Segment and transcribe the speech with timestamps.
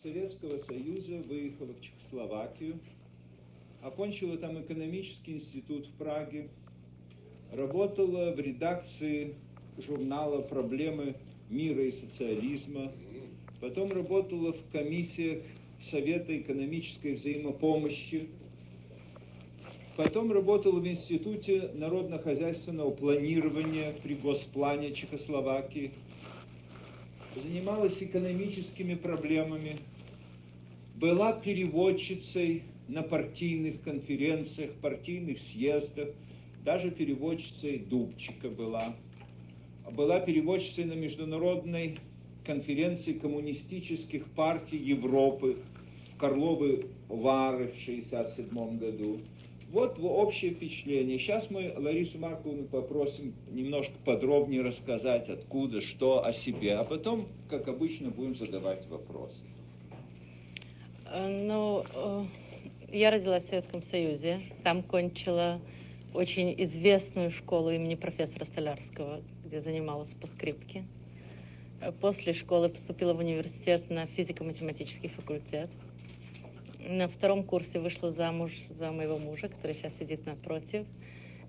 [0.00, 2.78] Советского Союза, выехала в Чехословакию,
[3.82, 6.50] окончила там экономический институт в Праге,
[7.52, 9.34] работала в редакции
[9.76, 11.16] журнала «Проблемы
[11.50, 12.92] мира и социализма»,
[13.60, 15.42] потом работала в комиссиях
[15.82, 18.28] Совета экономической взаимопомощи,
[19.96, 25.90] потом работала в Институте народно-хозяйственного планирования при Госплане Чехословакии,
[27.42, 29.78] занималась экономическими проблемами,
[30.96, 36.08] была переводчицей на партийных конференциях, партийных съездах,
[36.64, 38.94] даже переводчицей Дубчика была.
[39.90, 41.98] Была переводчицей на международной
[42.44, 45.58] конференции коммунистических партий Европы
[46.12, 49.20] в Карловы Вары в 1967 году.
[49.70, 51.18] Вот общее впечатление.
[51.18, 57.68] Сейчас мы Ларису Марковну попросим немножко подробнее рассказать, откуда, что о себе, а потом, как
[57.68, 59.36] обычно, будем задавать вопросы.
[61.12, 62.24] Э, ну, э,
[62.92, 64.40] я родилась в Советском Союзе.
[64.64, 65.60] Там кончила
[66.14, 70.84] очень известную школу имени профессора Столярского, где занималась по скрипке.
[72.00, 75.68] После школы поступила в университет на физико-математический факультет.
[76.88, 80.86] На втором курсе вышла замуж за моего мужа, который сейчас сидит напротив.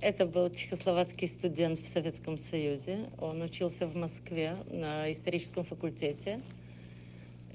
[0.02, 3.06] Это был чехословацкий студент в Советском Союзе.
[3.20, 6.42] Он учился в Москве на историческом факультете.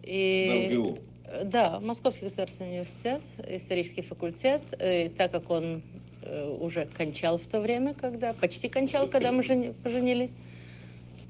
[0.02, 0.70] И...
[0.70, 0.98] На МГУ?
[1.44, 4.62] Да, Московский государственный университет, исторический факультет.
[4.80, 5.82] И так как он
[6.22, 10.32] э, уже кончал в то время, когда почти кончал, когда мы жени, поженились,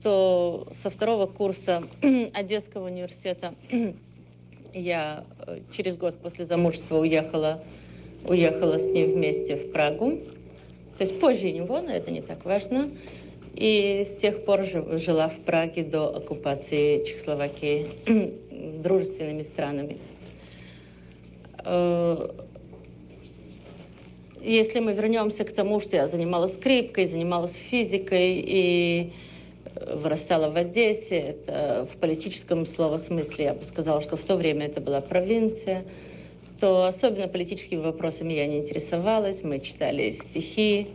[0.04, 1.82] то со второго курса
[2.32, 3.54] Одесского университета
[4.74, 7.62] я э, через год после замужества уехала,
[8.26, 10.18] уехала с ним вместе в Прагу.
[10.98, 12.90] То есть позже него, но это не так важно.
[13.54, 17.86] И с тех пор жила в Праге до оккупации Чехословакии
[18.82, 19.98] дружественными странами.
[21.64, 22.30] Э,
[24.42, 29.12] если мы вернемся к тому, что я занималась скрипкой, занималась физикой и
[29.86, 34.80] вырастала в Одессе, это в политическом словосмысле, я бы сказала, что в то время это
[34.80, 35.84] была провинция,
[36.60, 39.42] то особенно политическими вопросами я не интересовалась.
[39.42, 40.88] Мы читали стихи,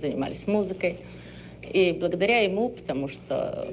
[0.00, 0.98] занимались музыкой.
[1.62, 3.68] И благодаря ему, потому что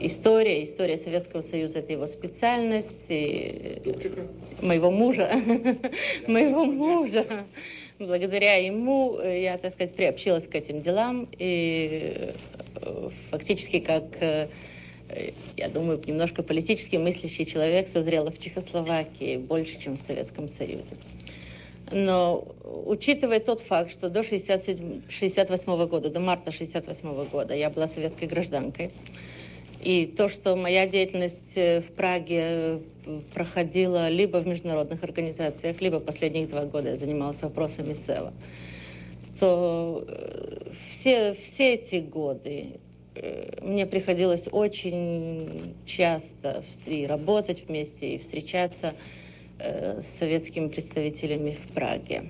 [0.00, 3.82] история, история Советского Союза– это его специальность, и
[4.60, 5.28] моего мужа,
[6.28, 7.26] моего мужа,
[7.98, 12.32] благодаря ему я, так сказать, приобщилась к этим делам и
[13.30, 14.48] фактически как, э,
[15.56, 20.96] я думаю, немножко политически мыслящий человек созрела в Чехословакии больше, чем в Советском Союзе.
[21.90, 22.46] Но
[22.86, 28.90] учитывая тот факт, что до 1968 года, до марта 1968 года я была советской гражданкой,
[29.82, 32.80] и то, что моя деятельность э, в Праге
[33.32, 38.32] проходила либо в международных организациях, либо последних два года я занималась вопросами СЭВа,
[39.38, 42.80] то э, все, все эти годы
[43.14, 48.94] э, мне приходилось очень часто и работать вместе, и встречаться
[49.60, 52.26] с советскими представителями в Праге.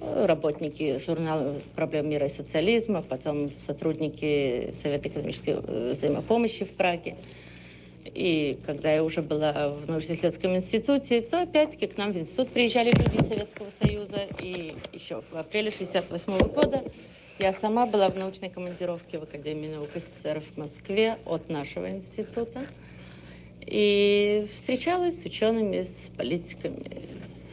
[0.00, 7.14] Работники журнала «Проблем мира и социализма», потом сотрудники Совета экономической взаимопомощи в Праге–
[8.14, 12.92] и когда я уже была в научно-исследовательском институте, то опять-таки к нам в институт приезжали
[12.92, 14.28] люди из Советского Союза.
[14.40, 16.84] И еще в апреле 1968 года
[17.40, 22.66] я сама была в научной командировке в Академии наук СССР в Москве от нашего института.
[23.66, 27.08] И встречалась с учеными, с политиками,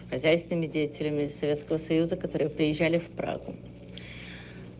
[0.05, 3.55] с хозяйственными деятелями Советского Союза, которые приезжали в Прагу.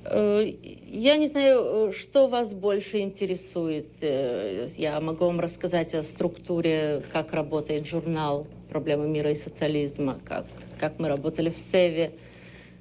[0.04, 0.44] Э,
[0.88, 3.88] я не знаю, что вас больше интересует.
[4.02, 10.46] Э, я могу вам рассказать о структуре, как работает журнал «Проблемы мира и социализма», как,
[10.80, 12.14] как мы работали в СЭВе,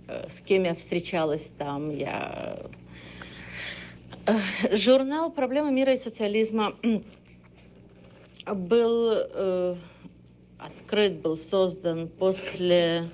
[0.08, 1.94] э, с кем я встречалась там.
[1.94, 2.58] Я...
[4.72, 6.74] Журнал «Проблемы мира и социализма»
[8.46, 9.76] был
[10.58, 13.10] открыт, был создан после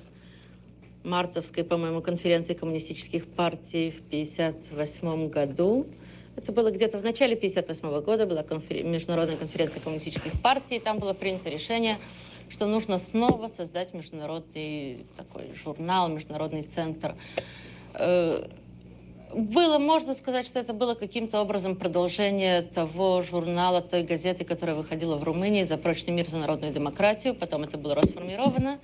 [1.06, 5.86] мартовской, по-моему, конференции коммунистических партий в 1958 году.
[6.36, 8.84] Это было где-то в начале 1958 года, была конфер...
[8.84, 11.98] международная конференция коммунистических партий, и там было принято решение,
[12.50, 17.14] что нужно снова создать международный такой журнал, международный центр.
[17.94, 18.48] Э,
[19.34, 25.16] было, можно сказать, что это было каким-то образом продолжение того журнала, той газеты, которая выходила
[25.16, 27.34] в Румынии «За прочный мир, за народную демократию».
[27.34, 28.78] Потом это было расформировано.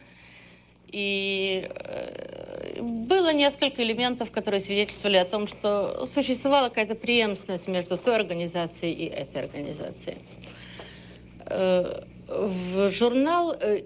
[0.93, 8.17] И э, было несколько элементов, которые свидетельствовали о том, что существовала какая-то преемственность между той
[8.17, 10.19] организацией и этой организацией.
[11.47, 13.85] Э, В журнал, э,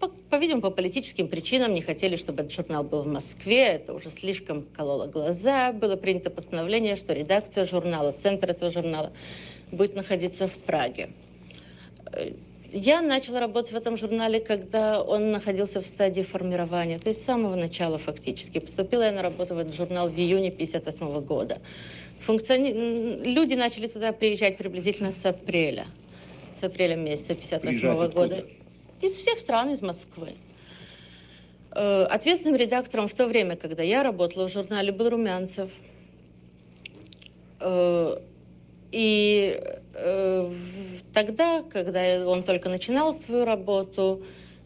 [0.00, 3.64] по, по-видимому, по политическим причинам не хотели, чтобы этот журнал был в Москве.
[3.64, 5.72] Это уже слишком кололо глаза.
[5.72, 9.12] Было принято постановление, что редакция журнала, центр этого журнала
[9.70, 11.10] будет находиться в Праге.
[12.76, 17.24] Я начала работать в этом журнале, когда он находился в стадии формирования, то есть с
[17.24, 18.58] самого начала фактически.
[18.58, 21.58] Поступила я на работу в этот журнал в июне 1958 года.
[22.26, 22.72] Функциони...
[23.32, 25.86] Люди начали туда приезжать приблизительно с апреля,
[26.60, 28.44] с апреля месяца 1958 года.
[29.00, 30.30] Из всех стран, из Москвы.
[31.70, 35.70] Э, ответственным редактором в то время, когда я работала в журнале, был Румянцев.
[37.60, 38.18] Э,
[38.90, 39.60] и
[41.12, 44.22] тогда, когда он только начинал свою работу,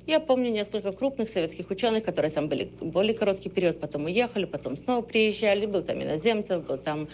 [0.09, 4.75] я помню несколько крупных советских ученых, которые там были более короткий период, потом уехали, потом
[4.75, 5.67] снова приезжали.
[5.67, 7.09] Был там иноземцев, был там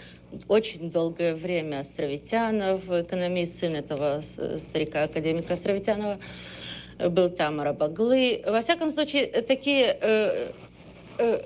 [0.47, 4.23] очень долгое время Островитянов, экономист, сын этого
[4.69, 6.19] старика-академика Островитянова.
[7.09, 8.41] Был там Арабаглы.
[8.47, 9.97] Во всяком случае, такие...
[10.01, 10.51] Э,
[11.17, 11.41] э,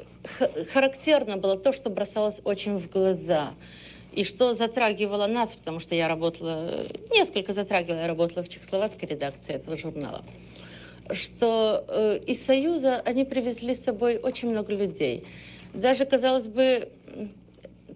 [0.72, 3.56] характерно было то, что бросалось очень в глаза–
[4.12, 9.54] и что затрагивало нас, потому что я работала, несколько затрагивала, я работала в чехословацкой редакции
[9.54, 10.24] этого журнала,
[11.12, 15.26] что э, из Союза они привезли с собой очень много людей.
[15.74, 16.90] Даже, казалось бы,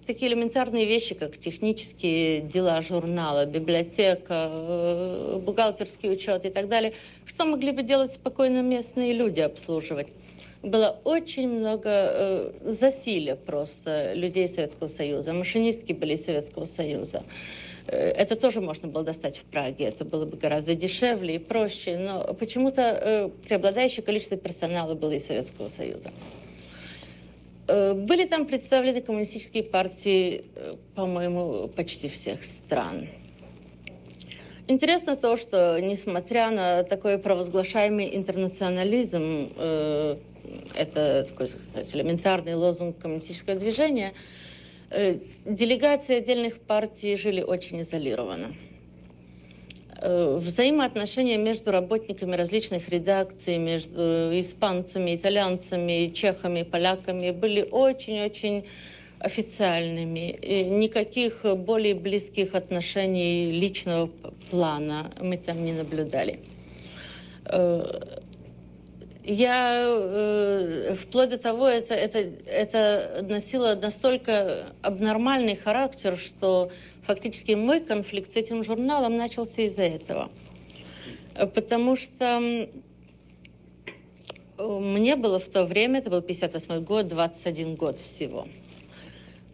[0.06, 6.94] такие элементарные вещи, как технические дела журнала, библиотека, э, бухгалтерский учет и так далее,
[7.26, 10.08] что могли бы делать спокойно местные люди обслуживать
[10.64, 15.34] было очень много э, засилия просто людей Советского Союза.
[15.34, 17.24] Машинистки были Советского Союза.
[17.88, 19.86] Э, это тоже можно было достать в Праге.
[19.86, 21.98] Это было бы гораздо дешевле и проще.
[21.98, 26.12] Но почему-то э, преобладающее количество персонала было из Советского Союза.
[27.68, 33.10] Э, были там представлены коммунистические партии, э, по-моему, почти всех стран.
[34.70, 40.16] Интересно то, что несмотря на такой провозглашаемый интернационализм, э,
[40.76, 44.14] это такой сказать, элементарный лозунг коммунистического движения,
[44.90, 48.56] э, делегации отдельных партий жили очень изолированно.
[50.06, 54.02] Э, взаимоотношения между работниками различных редакций, между
[54.40, 58.66] испанцами, итальянцами, чехами, поляками были очень-очень
[59.20, 60.32] официальными.
[60.32, 64.10] И никаких более близких отношений личного
[64.52, 66.40] плана мы там не наблюдали
[67.46, 68.20] э,
[69.24, 76.72] я э, вплоть до того, это, это, это носило настолько абнормальный характер, что
[77.04, 80.30] фактически мой конфликт с этим журналом начался из-за этого.
[81.56, 82.68] Потому что
[84.58, 88.48] мне было в то время, это был 58 год, 21 год всего.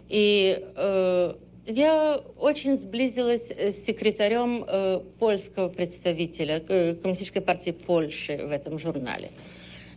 [0.10, 1.33] И э,
[1.68, 9.31] я очень сблизилась с секретарем э, польского представителя э, Коммунистической партии Польши в этом журнале.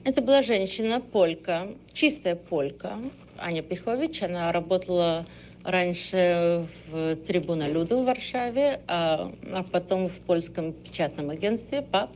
[0.04, 2.98] Это была женщина, полька, чистая полька,
[3.38, 4.22] Аня Пихович.
[4.22, 5.26] Она работала
[5.62, 12.10] раньше в Трибуна Люду в Варшаве, а, а потом в польском печатном агентстве ПАП.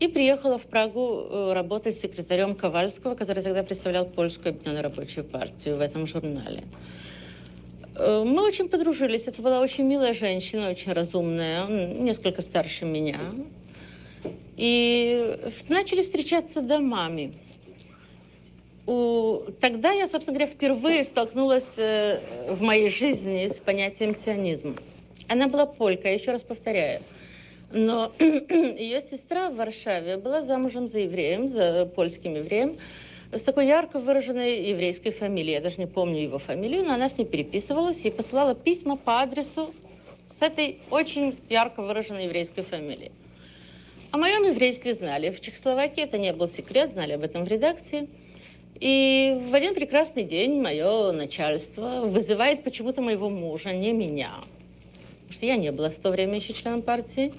[0.00, 5.76] И приехала в Прагу э, работать секретарем Ковальского, который тогда представлял польскую объединенную рабочую партию
[5.76, 6.64] в этом журнале.
[7.94, 9.28] Э, мы очень подружились.
[9.28, 13.20] Это была очень милая женщина, очень разумная, несколько старше меня.
[14.56, 15.36] И
[15.68, 17.34] начали встречаться домами.
[18.86, 19.42] У...
[19.60, 24.76] Тогда я, собственно говоря, впервые столкнулась э, в моей жизни с понятием сионизма.
[25.28, 27.02] Она была полька, еще раз повторяю.
[27.70, 32.76] Но ее сестра в Варшаве была замужем за евреем, за польским евреем,
[33.30, 35.56] с такой ярко выраженной еврейской фамилией.
[35.56, 39.20] Я даже не помню его фамилию, но она с ней переписывалась и посылала письма по
[39.20, 39.74] адресу
[40.32, 43.12] с этой очень ярко выраженной еврейской фамилией.
[44.10, 45.28] О моем еврействе знали.
[45.28, 48.08] В Чехословакии это не был секрет, знали об этом в редакции.
[48.80, 54.36] И в один прекрасный день мое начальство вызывает почему-то моего мужа, не меня.
[55.24, 57.34] Потому что я не была в то время еще членом партии.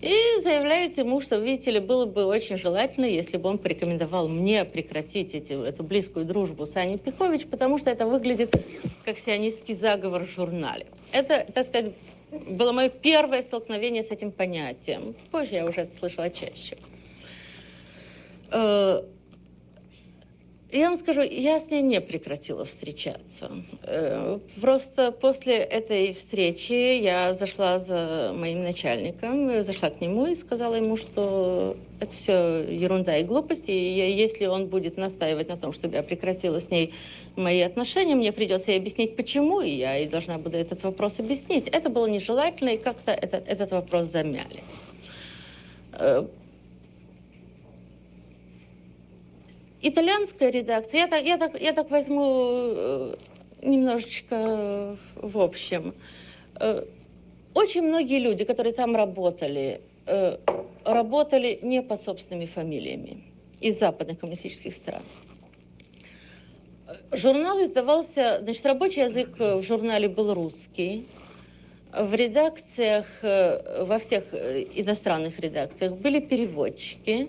[0.00, 4.64] И заявляет ему, что, видите ли, было бы очень желательно, если бы он порекомендовал мне
[4.64, 8.54] прекратить эти, эту близкую дружбу с Аней Пихович, потому что это выглядит
[9.04, 10.86] как сионистский заговор в журнале.
[11.10, 11.94] Это, так сказать,
[12.30, 15.14] было мое первое столкновение с этим понятием.
[15.30, 16.76] Позже я уже это слышала чаще.
[20.76, 23.50] Э, я вам скажу, я с ней не прекратила встречаться.
[23.82, 30.74] Э, просто после этой встречи я зашла за моим начальником, зашла к нему и сказала
[30.74, 35.94] ему, что это все ерунда и глупости, и если он будет настаивать на том, чтобы
[35.94, 36.92] я прекратила с ней
[37.36, 41.68] мои отношения, мне придется ей объяснить, почему, и я и должна буду этот вопрос объяснить.
[41.68, 44.62] Это было нежелательно, и как-то этот, этот вопрос замяли.
[49.82, 53.14] Итальянская редакция, я так, я так, я так возьму
[53.62, 55.94] немножечко в общем.
[57.54, 59.80] Очень многие люди, которые там работали,
[60.84, 63.24] работали не под собственными фамилиями
[63.60, 65.02] из западных коммунистических стран.
[67.12, 71.06] Журнал издавался, значит, рабочий язык в журнале был русский.
[71.92, 77.28] В редакциях, во всех иностранных редакциях были переводчики.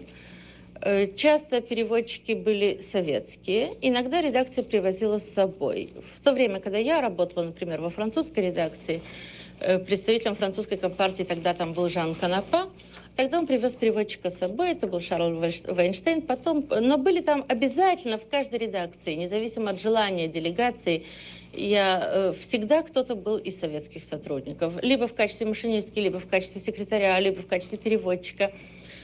[1.15, 3.75] Часто переводчики были советские.
[3.81, 5.91] Иногда редакция привозила с собой.
[6.19, 9.01] В то время, когда я работала, например, во французской редакции,
[9.60, 12.69] представителем французской компартии тогда там был Жан Канапа,
[13.17, 16.22] Тогда он привез переводчика с собой, это был Шарль Вайнштейн.
[16.22, 21.03] Потом, но были там обязательно в каждой редакции, независимо от желания делегации,
[21.51, 24.74] я, э, всегда кто-то был из советских сотрудников.
[24.84, 28.51] Либо в качестве машинистки, либо в качестве секретаря, либо в качестве переводчика.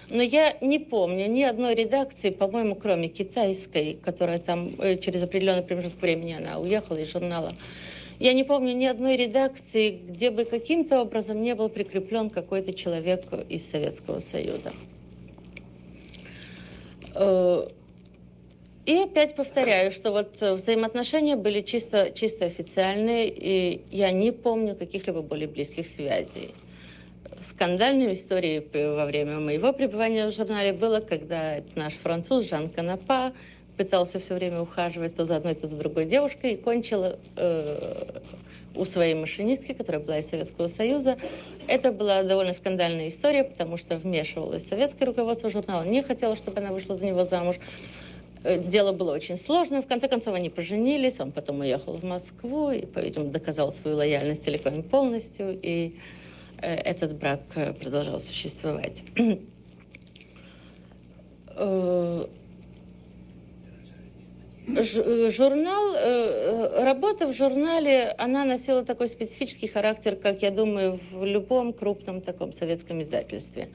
[0.10, 5.64] Но я не помню ни одной редакции, по-моему, кроме китайской, которая там э, через определенный
[5.64, 7.54] промежуток времени она уехала из журнала.
[8.20, 13.24] Я не помню ни одной редакции, где бы каким-то образом не был прикреплен какой-то человек
[13.50, 14.74] из Советского Союза.
[17.16, 17.68] Э,
[18.86, 25.22] и опять повторяю, что вот взаимоотношения были чисто, чисто официальные, и я не помню каких-либо
[25.22, 26.54] более близких связей.
[27.44, 33.34] Скандальной историей во время моего пребывания в журнале было, когда наш француз Жан Канапа
[33.78, 38.20] пытался все время ухаживать то за одной, то за другой девушкой, и кончила э,
[38.76, 41.18] у своей машинистки, которая была из Советского Союза.
[41.68, 46.72] Это была довольно скандальная история, потому что вмешивалось советское руководство журнала, не хотело, чтобы она
[46.72, 47.58] вышла за него замуж.
[48.44, 49.82] Э, дело было очень сложное.
[49.82, 51.20] В конце концов, они поженились.
[51.20, 55.58] Он потом уехал в Москву и, по-видимому, доказал свою лояльность целиком полностью.
[55.62, 55.96] И
[56.64, 59.04] этот брак э, продолжал существовать.
[61.56, 62.26] Э,
[64.66, 71.74] журнал, э, работа в журнале, она носила такой специфический характер, как, я думаю, в любом
[71.74, 73.68] крупном таком советском издательстве.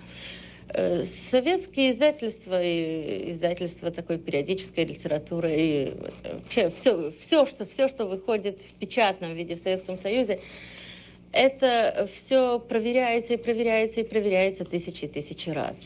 [0.71, 5.93] Э, советские издательства и издательства такой периодической литературы и
[6.33, 10.41] вообще все, все, что, все, что выходит в печатном виде в Советском Союзе,
[11.33, 15.77] это все проверяется и проверяется и проверяется тысячи и тысячи раз.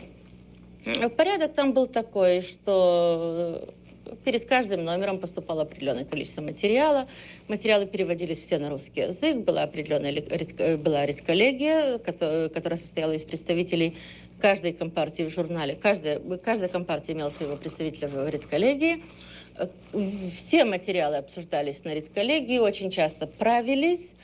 [1.16, 3.72] Порядок там был такой, что
[4.24, 7.08] перед каждым номером поступало определенное количество материала.
[7.48, 9.38] Материалы переводились все на русский язык.
[9.38, 13.96] Была определенная была редколлегия, которая состояла из представителей
[14.40, 15.76] каждой компартии в журнале.
[15.80, 19.04] Каждая, каждая компартия имела своего представителя в редколлегии.
[20.36, 24.14] Все материалы обсуждались на редколлегии, очень часто правились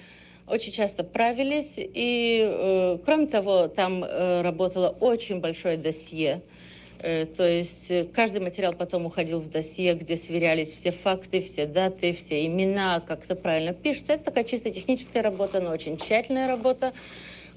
[0.50, 1.72] очень часто правились.
[1.76, 6.42] И, э, кроме того, там э, работало очень большое досье
[7.00, 11.66] Э, то есть э, каждый материал потом уходил в досье, где сверялись все факты, все
[11.66, 14.14] даты, все имена, как это правильно пишется.
[14.14, 16.92] Это такая чисто техническая работа, но очень тщательная работа.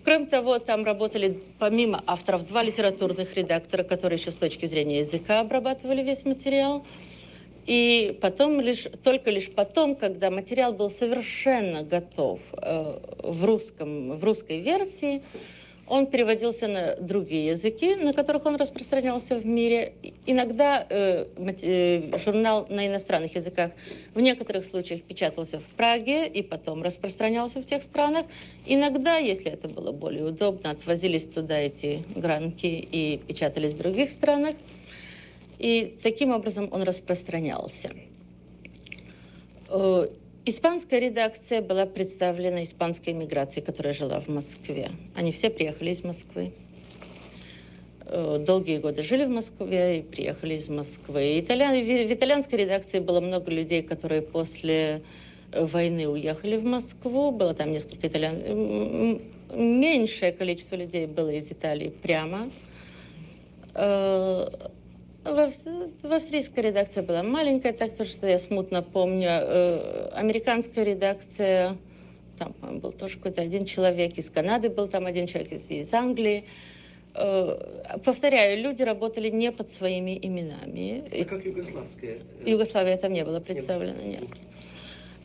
[0.03, 5.39] Кроме того, там работали помимо авторов два литературных редактора, которые еще с точки зрения языка
[5.39, 6.85] обрабатывали весь материал.
[7.67, 14.23] И потом лишь, только лишь потом, когда материал был совершенно готов э, в, русском, в
[14.23, 15.21] русской версии,
[15.91, 19.91] он переводился на другие языки, на которых он распространялся в мире.
[20.25, 23.71] Иногда э, э, журнал на иностранных языках
[24.15, 28.25] в некоторых случаях печатался в Праге и потом распространялся в тех странах.
[28.65, 34.55] Иногда, если это было более удобно, отвозились туда эти гранки и печатались в других странах.
[35.61, 37.91] И таким образом он распространялся.
[39.69, 40.07] Э,
[40.43, 44.89] Испанская редакция была представлена испанской миграцией, которая жила в Москве.
[45.13, 46.51] Они все приехали из Москвы.
[48.07, 51.39] Э, долгие годы жили в Москве и приехали из Москвы.
[51.39, 51.75] Итальян...
[51.75, 55.03] В итальянской редакции было много людей, которые после
[55.51, 57.29] э, войны уехали в Москву.
[57.29, 59.21] Было там несколько итальян...
[59.53, 62.49] Меньшее количество людей было из Италии прямо.
[65.23, 65.51] Э,
[66.03, 69.29] в, австрийская редакция была маленькая, так то, что я смутно помню.
[69.29, 71.77] Э, американская редакция,
[72.37, 76.45] там был тоже какой-то один человек, из Канады был там один человек, из, из Англии.
[77.13, 81.03] Э, повторяю, люди работали не под своими именами.
[81.21, 82.19] А как югославская?
[82.45, 84.23] Югославия там не было представлена, нет.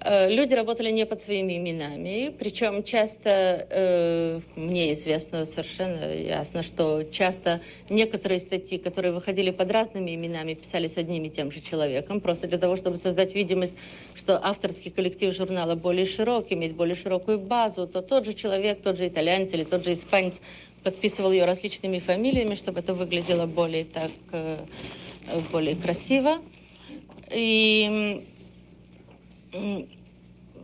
[0.01, 7.05] Э, люди работали не под своими именами, причем часто, э, мне известно совершенно ясно, что
[7.05, 12.47] часто некоторые статьи, которые выходили под разными именами, писались одним и тем же человеком, просто
[12.47, 13.75] для того, чтобы создать видимость,
[14.15, 18.99] что авторский коллектив журнала более широк, имеет более широкую базу, то тот же человек, тот
[18.99, 20.41] же итальянец или тот же испанец
[20.85, 24.11] подписывал ее различными фамилиями, чтобы это выглядело более так,
[25.51, 26.39] более красиво.
[27.33, 28.25] И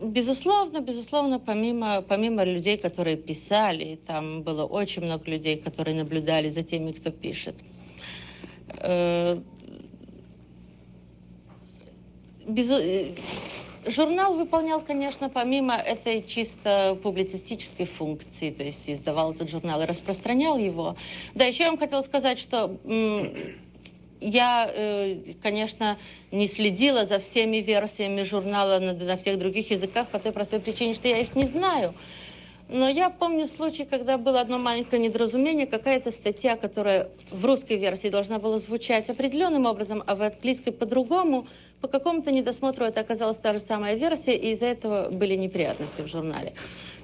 [0.01, 6.63] безусловно, безусловно, помимо, помимо людей, которые писали, там было очень много людей, которые наблюдали за
[6.63, 7.55] теми, кто пишет.
[8.79, 9.39] Э,
[12.47, 12.75] безу...
[12.75, 13.15] Э,
[13.85, 20.57] журнал выполнял, конечно, помимо этой чисто публицистической функции, то есть издавал этот журнал и распространял
[20.57, 20.95] его.
[21.35, 22.77] Да, еще я вам хотела сказать, что
[24.23, 25.97] я, э, конечно,
[26.31, 31.07] не следила за всеми версиями журнала на, всех других языках по той простой причине, что
[31.07, 31.93] я их не знаю.
[32.69, 38.07] Но я помню случай, когда было одно маленькое недоразумение, какая-то статья, которая в русской версии
[38.07, 41.45] должна была звучать определенным образом, а в английской по-другому.
[41.81, 46.07] По какому-то недосмотру это оказалась та же самая версия, и из-за этого были неприятности в
[46.07, 46.53] журнале.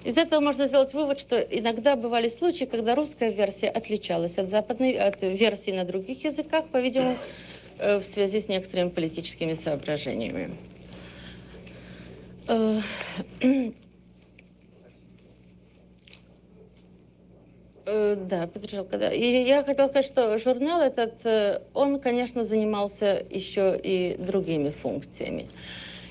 [0.03, 4.93] Из этого можно сделать вывод, что иногда бывали случаи, когда русская версия отличалась от западной,
[4.93, 7.17] от версии на других языках, по-видимому,
[7.79, 10.51] э, в связи с некоторыми политическими соображениями.
[12.47, 12.79] Э,
[17.85, 19.11] э, да, Петрушелка, да.
[19.11, 25.49] И я хотела сказать, что журнал этот, он, конечно, занимался еще и другими функциями.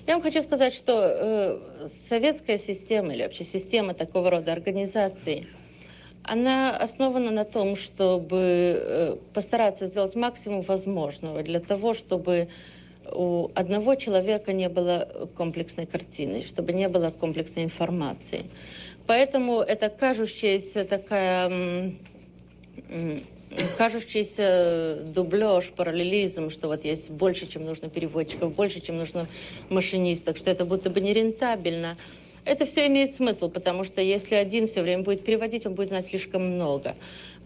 [0.09, 5.49] Я вам хочу сказать, что э, советская система или вообще система такого рода организаций,
[6.23, 12.49] она основана на том, чтобы э, постараться сделать максимум возможного для того, чтобы
[13.13, 18.47] у одного человека не было комплексной картины, чтобы не было комплексной информации.
[19.07, 21.93] Поэтому это кажущаяся такая
[23.77, 29.27] кажущийся дубляж, параллелизм, что вот есть больше, чем нужно переводчиков, больше, чем нужно
[29.69, 31.97] машинисток, что это будто бы нерентабельно.
[32.45, 36.07] Это все имеет смысл, потому что если один все время будет переводить, он будет знать
[36.07, 36.95] слишком много.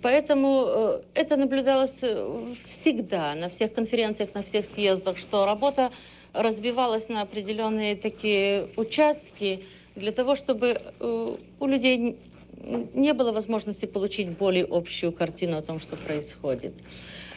[0.01, 5.91] Поэтому э, это наблюдалось э, всегда, на всех конференциях, на всех съездах, что работа
[6.33, 12.17] разбивалась на определенные такие участки для того, чтобы э, у людей
[12.63, 16.75] не было возможности получить более общую картину о том, что происходит.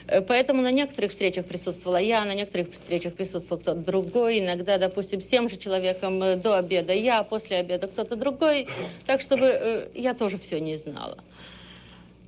[0.08, 4.40] Э, поэтому на некоторых встречах присутствовала я, на некоторых встречах присутствовал кто-то другой.
[4.40, 8.68] Иногда, допустим, с тем же человеком э, до обеда я, после обеда кто-то другой.
[9.06, 11.24] Так, чтобы э, я тоже все не знала.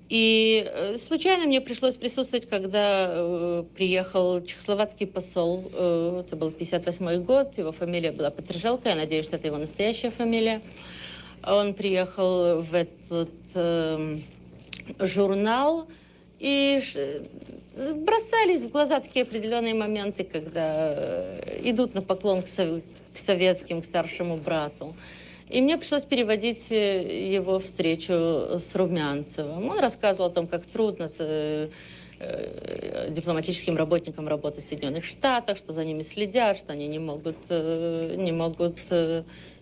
[0.09, 0.65] И
[1.05, 5.69] случайно мне пришлось присутствовать, когда э, приехал чехословацкий посол.
[5.73, 10.11] Э, это был 58 год, его фамилия была Петржелка, я надеюсь, что это его настоящая
[10.11, 10.61] фамилия.
[11.47, 14.19] Он приехал в этот э,
[14.99, 15.87] журнал,
[16.39, 16.81] и
[17.75, 22.81] бросались в глаза такие определенные моменты, когда э, идут на поклон к, сов
[23.13, 24.95] к советским, к старшему брату.
[25.49, 29.69] И мне пришлось переводить э, его встречу с Румянцевым.
[29.69, 31.69] Он рассказывал о том, как трудно с э,
[33.09, 38.31] дипломатическим работникам работать в Соединенных Штатах, что за ними следят, что они не могут, не
[38.31, 38.79] могут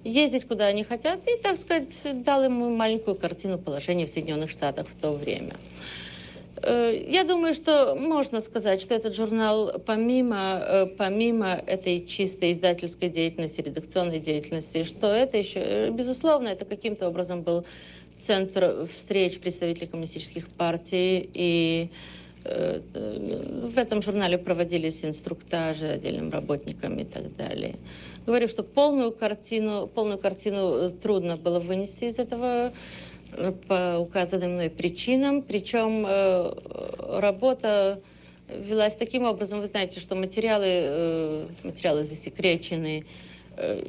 [0.05, 1.89] ездить куда они хотят, и, так сказать,
[2.23, 5.55] дал ему маленькую картину положения в Соединенных Штатах в то время.
[6.61, 13.09] Э, я думаю, что можно сказать, что этот журнал, помимо, э, помимо этой чистой издательской
[13.09, 17.65] деятельности, редакционной деятельности, что это еще, э, безусловно, это каким-то образом был
[18.21, 21.89] центр встреч представителей коммунистических партий, и
[22.45, 27.75] в этом журнале проводились инструктажи отдельным работникам и так далее.
[28.25, 32.73] Говорю, что полную картину, полную картину э, трудно было вынести из этого
[33.31, 35.41] э, по указанным мной причинам.
[35.41, 38.01] Причем э, работа
[38.49, 43.05] велась таким образом, вы знаете, что материалы, э, материалы засекречены.
[43.57, 43.81] Э,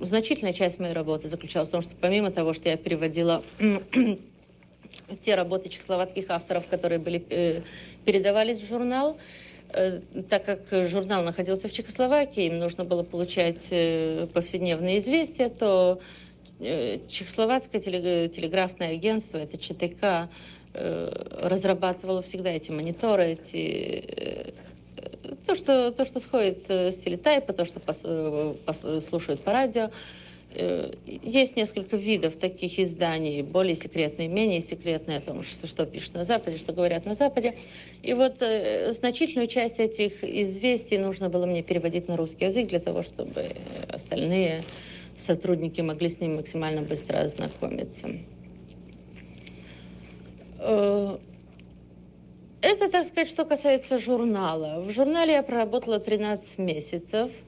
[0.00, 3.42] значительная часть моей работы заключалась в том, что помимо того, что я переводила
[5.24, 7.62] те работы чехословацких авторов, которые были, э,
[8.04, 9.18] передавались в журнал,
[9.74, 16.00] Э, так как журнал находился в Чехословакии, им нужно было получать э, повседневные известия, то
[17.08, 20.28] Чехословацкое телеграфное агентство, это ЧТК,
[20.72, 24.54] разрабатывало всегда эти мониторы, эти
[25.44, 27.98] то, что, то, что сходит с телетайпа, то, что пос,
[28.64, 29.90] пос, слушают по радио,
[30.54, 36.24] есть несколько видов таких изданий, более секретные, менее секретные, о том, что, что пишут на
[36.24, 37.54] Западе, что говорят на Западе.
[38.02, 42.80] И вот э, значительную часть этих известий нужно было мне переводить на русский язык для
[42.80, 43.50] того, чтобы
[43.88, 44.64] остальные
[45.16, 48.10] сотрудники могли с ним максимально быстро ознакомиться.
[50.58, 51.18] Э,
[52.60, 54.82] это, так сказать, что касается журнала.
[54.82, 57.30] В журнале я проработала 13 месяцев–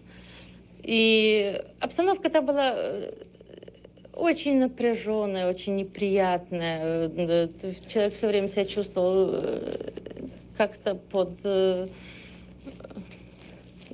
[0.84, 3.12] и обстановка там была э,
[4.12, 7.08] очень напряженная, очень неприятная.
[7.88, 9.42] Человек все время себя чувствовал
[10.56, 11.38] как-то под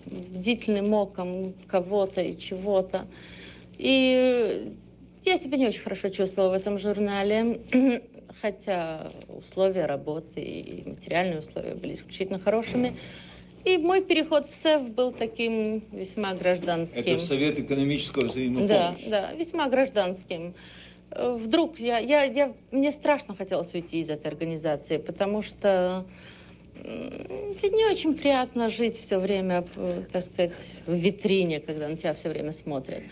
[0.07, 3.07] бдительным оком кого-то и чего-то.
[3.79, 4.73] И
[5.25, 7.61] я себя не очень хорошо чувствовала в этом журнале,
[8.43, 12.97] хотя условия работы и материальные условия были исключительно хорошими.
[13.65, 17.01] И мой переход в СЭФ был таким весьма гражданским.
[17.01, 18.69] Это Совет экономического взаимопомощи.
[18.69, 20.55] Да, да, весьма гражданским.
[21.11, 26.07] Вдруг я, я, я, мне страшно хотелось уйти из этой организации, потому что
[26.83, 29.65] не очень приятно жить все время,
[30.13, 33.03] так сказать, в витрине, когда на тебя все время смотрят.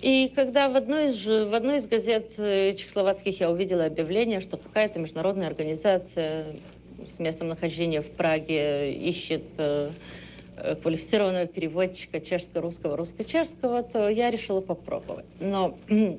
[0.00, 4.58] И когда в одной из, в одной из газет э, чехословацких я увидела объявление, что
[4.58, 6.56] какая-то международная организация
[7.14, 9.90] с местом нахождения в Праге ищет э,
[10.56, 15.26] э, квалифицированного переводчика чешско-русского, русско-чешского, то я решила попробовать.
[15.40, 15.76] Но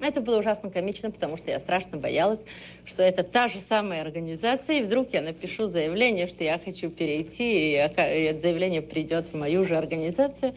[0.00, 2.40] это было ужасно комично, потому что я страшно боялась,
[2.84, 7.70] что это та же самая организация, и вдруг я напишу заявление, что я хочу перейти,
[7.70, 8.02] и это
[8.40, 10.54] заявление придет в мою же организацию.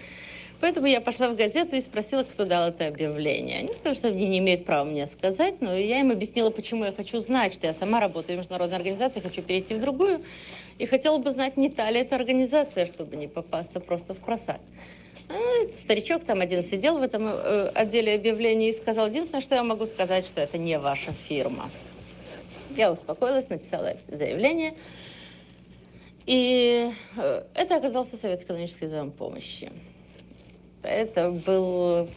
[0.62, 3.58] Поэтому я пошла в газету и спросила, кто дал это объявление.
[3.58, 6.92] Они сказали, что они не имеют права мне сказать, но я им объяснила, почему я
[6.92, 10.22] хочу знать, что я сама работаю в международной организации, хочу перейти в другую,
[10.78, 14.62] и хотела бы знать, не та ли эта организация, чтобы не попасться просто в просак.
[15.30, 15.34] А
[15.84, 19.88] старичок там один сидел в этом э, отделе объявлений и сказал, единственное, что я могу
[19.88, 21.72] сказать, что это не ваша фирма.
[22.70, 24.76] Я успокоилась, написала заявление,
[26.28, 29.72] и э, это оказался Совет экономической взаимопомощи.
[30.84, 32.10] Это был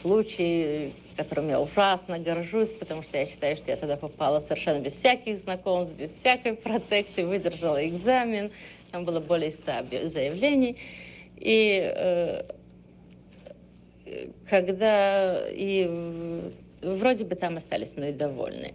[0.00, 4.94] случай, которым я ужасно горжусь, потому что я считаю, что я тогда попала совершенно без
[4.94, 8.50] всяких знакомств, без всякой протекции, выдержала экзамен,
[8.92, 10.76] там было более 100 заявлений.
[11.36, 12.42] И э,
[14.48, 16.50] когда и
[16.82, 18.74] вроде бы там остались мной довольны.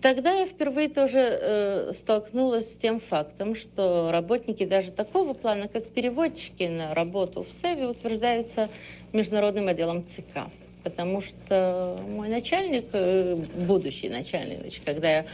[0.00, 5.86] Тогда я впервые тоже э, столкнулась с тем фактом, что работники даже такого плана, как
[5.88, 8.68] переводчики на работу в СЭВе, утверждаются
[9.12, 10.50] международным отделом ЦК.
[10.84, 13.34] Потому что мой начальник, э,
[13.66, 15.26] будущий начальник, значит, когда я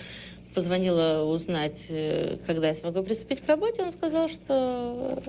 [0.54, 5.22] позвонила узнать, э, когда я смогу приступить к работе, он сказал, что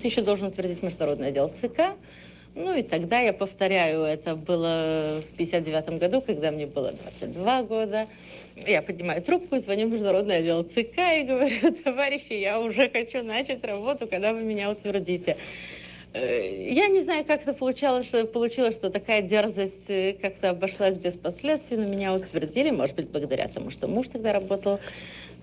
[0.00, 1.96] ты еще должен утвердить международный отдел ЦК.
[2.54, 8.08] Ну и тогда, я повторяю, это было в 59 году, когда мне было 22 года.
[8.56, 13.64] Я поднимаю трубку, звоню в международный отдел ЦК и говорю, товарищи, я уже хочу начать
[13.64, 15.36] работу, когда вы меня утвердите.
[16.14, 20.96] Э, я не знаю, как это получалось, что получилось, что такая дерзость э, как-то обошлась
[20.96, 24.80] без последствий, но меня утвердили, может быть, благодаря тому, что муж тогда работал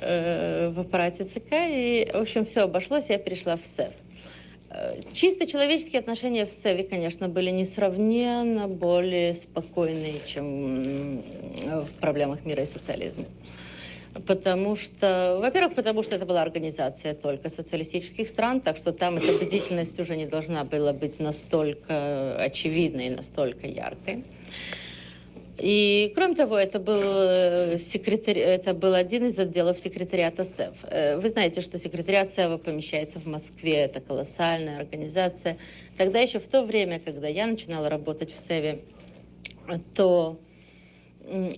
[0.01, 3.93] э, в аппарате ЦК, и, в общем, все обошлось, я перешла в СЭФ.
[5.13, 12.65] Чисто человеческие отношения в СЭВе, конечно, были несравненно более спокойные, чем в проблемах мира и
[12.65, 13.25] социализма.
[14.25, 19.33] Потому что, во-первых, потому что это была организация только социалистических стран, так что там эта
[19.45, 24.23] бдительность уже не должна была быть настолько очевидной, настолько яркой.
[25.57, 30.75] И, кроме того, это был, э, секретарь, это был один из отделов секретариата СЭВ.
[30.83, 35.57] Э, вы знаете, что секретариат СЭВа помещается в Москве, это колоссальная организация.
[35.97, 38.81] Тогда еще в то время, когда я начинала работать в СЭВе,
[39.95, 40.39] то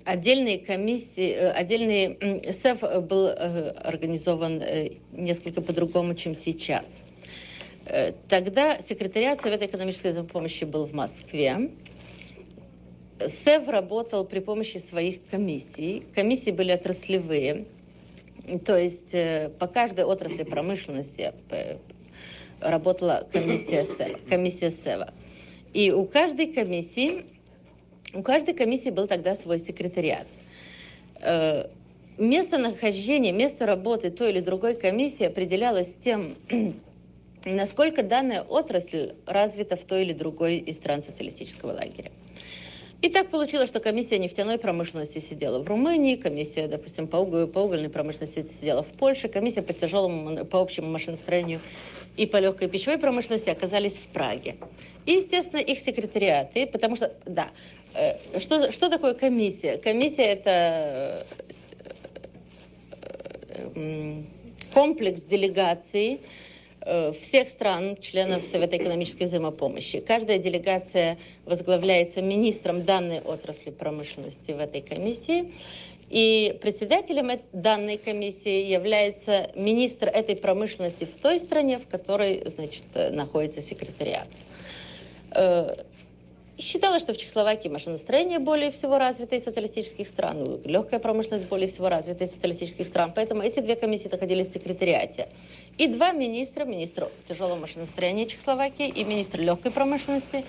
[0.05, 4.63] отдельные комиссии, э, отдельный СЭВ был организован
[5.11, 7.01] несколько по-другому, чем сейчас.
[8.27, 11.71] Тогда секретариат Совета экономической помощи был в Москве,
[13.19, 16.03] СЭВ работал при помощи своих комиссий.
[16.13, 17.65] Комиссии были отраслевые.
[18.65, 21.77] То есть э, по каждой отрасли промышленности э,
[22.61, 24.19] работала комиссия СЭВа.
[24.29, 25.13] Комиссия СЭВа.
[25.73, 27.25] И у каждой комиссии,
[28.13, 30.27] у каждой комиссии был тогда свой секретариат.
[31.21, 31.67] Э,
[32.17, 36.35] место нахождения, место работы той или другой комиссии определялось тем,
[37.45, 42.11] насколько данная отрасль развита в той или другой из стран социалистического лагеря.
[43.01, 47.59] И так получилось, что комиссия нефтяной промышленности сидела в Румынии, комиссия, допустим, по, уголь, по
[47.59, 51.59] угольной промышленности сидела в Польше, комиссия по тяжелому, по общему машиностроению
[52.17, 54.55] и по легкой пищевой промышленности оказались в Праге.
[55.05, 57.51] И, естественно, их секретариаты, потому что, да,
[57.93, 59.77] э, что, что такое комиссия?
[59.77, 61.27] Комиссия– это
[63.51, 64.21] э, э,
[64.73, 66.21] комплекс делегаций,
[67.21, 69.99] всех стран, членов Совета экономической взаимопомощи.
[69.99, 75.51] Каждая делегация возглавляется министром данной отрасли промышленности в этой комиссии.
[76.09, 83.61] И председателем данной комиссии является министр этой промышленности в той стране, в которой значит, находится
[83.61, 84.29] секретариат.
[85.35, 85.75] Э,
[86.57, 91.89] считалось, что в Чехословакии машиностроение более всего развитое из социалистических стран, легкая промышленность более всего
[91.89, 93.11] развитая из социалистических стран.
[93.13, 95.27] Поэтому эти две комиссии находились в секретариате.
[95.77, 100.43] И два министра, министр тяжелого машиностроения Чехословакии и министр легкой промышленности,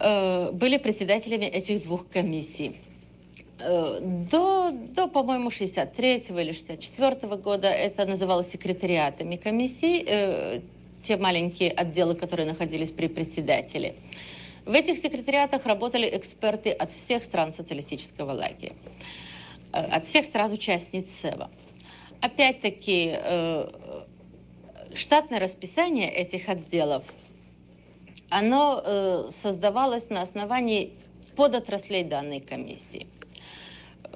[0.00, 2.76] э, были председателями этих двух комиссий.
[3.60, 10.60] Э, до, до по-моему, 63 или 64 года это называлось секретариатами комиссий, э,
[11.04, 13.94] те маленькие отделы, которые находились при председателе.
[14.64, 18.72] В этих секретариатах работали эксперты от всех стран социалистического лагеря,
[19.72, 21.50] от всех стран-участниц СЭВА.
[22.20, 23.70] Опять-таки, э,
[24.94, 27.04] штатное расписание этих отделов,
[28.30, 30.92] оно э, создавалось на основании
[31.36, 33.06] подотраслей данной комиссии.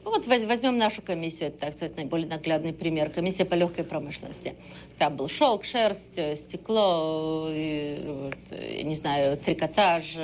[0.03, 3.11] Вот возьмем нашу комиссию, это, так сказать, наиболее наглядный пример.
[3.11, 4.55] Комиссия по легкой промышленности.
[4.99, 10.17] Там был шелк, шерсть, э, стекло, и, не знаю, трикотаж,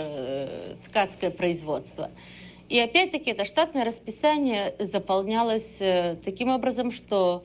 [0.87, 2.11] ткацкое производство.
[2.71, 5.77] И опять-таки это штатное расписание заполнялось
[6.25, 7.45] таким образом, что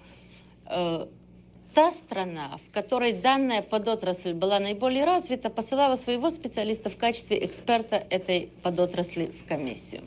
[1.74, 7.96] та страна, в которой данная подотрасль была наиболее развита, посылала своего специалиста в качестве эксперта
[8.10, 10.02] этой подотрасли в комиссию.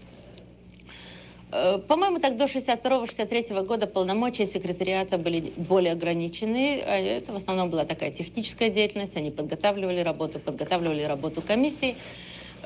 [1.57, 6.83] Э, по-моему, так до 62-63 года полномочия секретариата были более ограничены.
[6.85, 9.17] А это в основном была такая техническая деятельность.
[9.17, 11.97] Они подготавливали работу, подготавливали работу комиссии.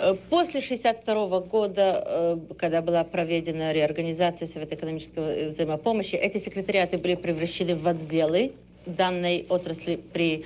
[0.01, 7.17] Э, после 62 года, э, когда была проведена реорганизация Совета экономической взаимопомощи, эти секретариаты были
[7.17, 8.53] превращены в отделы
[8.87, 10.45] данной отрасли при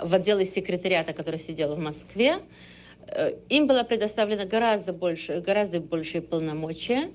[0.00, 2.38] в отделы секретариата, который сидел в Москве.
[3.48, 7.10] Им было предоставлено гораздо больше, гораздо большие полномочия.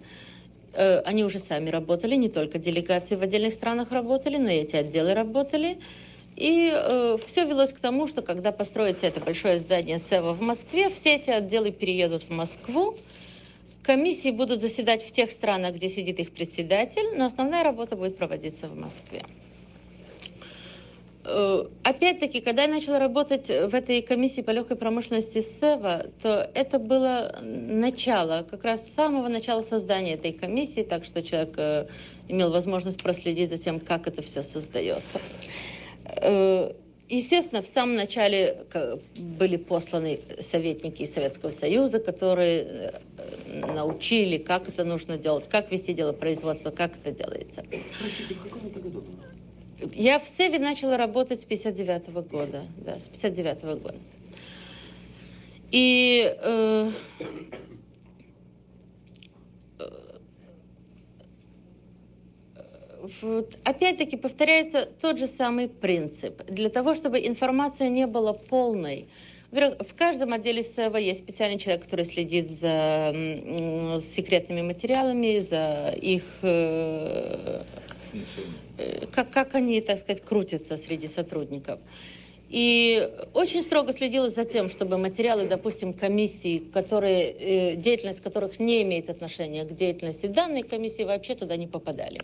[0.73, 4.75] Э, они уже сами работали, не только делегации в отдельных странах работали, но и эти
[4.75, 5.79] отделы работали.
[6.39, 10.89] И э, все велось к тому, что когда построится это большое здание СЭВа в Москве,
[10.89, 12.95] все эти отделы переедут в Москву,
[13.83, 18.69] комиссии будут заседать в тех странах, где сидит их председатель, но основная работа будет проводиться
[18.69, 19.25] в Москве.
[21.25, 26.79] Э, опять-таки, когда я начала работать в этой комиссии по легкой промышленности СЭВА, то это
[26.79, 31.87] было начало, как раз с самого начала создания этой комиссии, так что человек э,
[32.29, 35.19] имел возможность проследить за тем, как это все создается.
[36.17, 36.73] Э,
[37.07, 38.65] естественно, в самом начале
[39.17, 42.93] были посланы советники из Советского Союза, которые
[43.47, 47.63] научили, как это нужно делать, как вести дело производства, как это делается.
[47.99, 49.03] Простите, в каком это году?
[49.93, 52.63] Я в Севе начала работать с 59 -го года.
[52.77, 53.97] Да, с 59 -го года.
[55.71, 56.91] И э,
[63.63, 66.43] опять-таки повторяется тот же самый принцип.
[66.47, 69.07] Для того, чтобы информация не была полной,
[69.51, 73.11] в каждом отделе СЭВа есть специальный человек, который следит за
[74.15, 77.63] секретными материалами, за их э,
[78.77, 81.79] Э, как, как они, так сказать, крутятся среди сотрудников.
[82.49, 88.81] И очень строго следила за тем, чтобы материалы, допустим, комиссий, которые, э, деятельность которых не
[88.81, 92.21] имеет отношения к деятельности данной комиссии, вообще туда не попадали.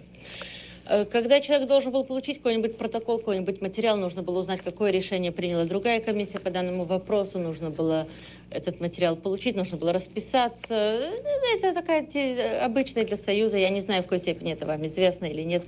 [0.88, 5.32] Э, когда человек должен был получить какой-нибудь протокол, какой-нибудь материал, нужно было узнать, какое решение
[5.32, 8.08] приняла другая комиссия по данному вопросу, нужно было
[8.52, 11.12] этот материал получить, нужно было расписаться.
[11.24, 15.26] Ну, это такая обычная для Союза, я не знаю, в какой степени это вам известно
[15.26, 15.63] или нет,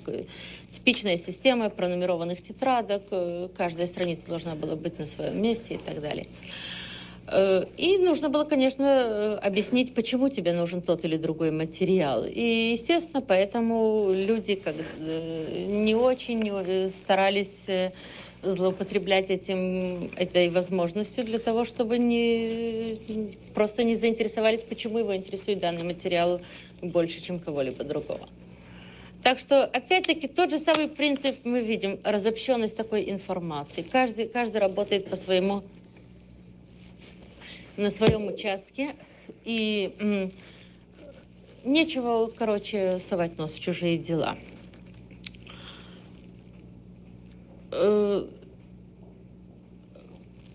[0.71, 5.99] типичная система пронумерованных тетрадок, э, каждая страница должна была быть на своем месте и так
[5.99, 6.27] далее.
[7.29, 12.25] Э, и нужно было, конечно, э, объяснить, почему тебе нужен тот или другой материал.
[12.25, 17.51] И, естественно, поэтому люди как, э, не очень старались
[18.43, 22.99] злоупотреблять этим, этой возможностью для того, чтобы не,
[23.53, 26.39] просто не заинтересовались, почему его интересует данный материал
[26.81, 28.29] больше, чем кого-либо другого.
[29.23, 33.81] Так что, опять-таки, тот же самый принцип мы видим, разобщенность такой информации.
[33.81, 35.63] Каждый, каждый работает по своему
[37.77, 38.95] на своем участке.
[39.45, 40.31] И
[41.63, 44.37] нечего, короче, совать нос в чужие дела.
[47.71, 48.25] Э,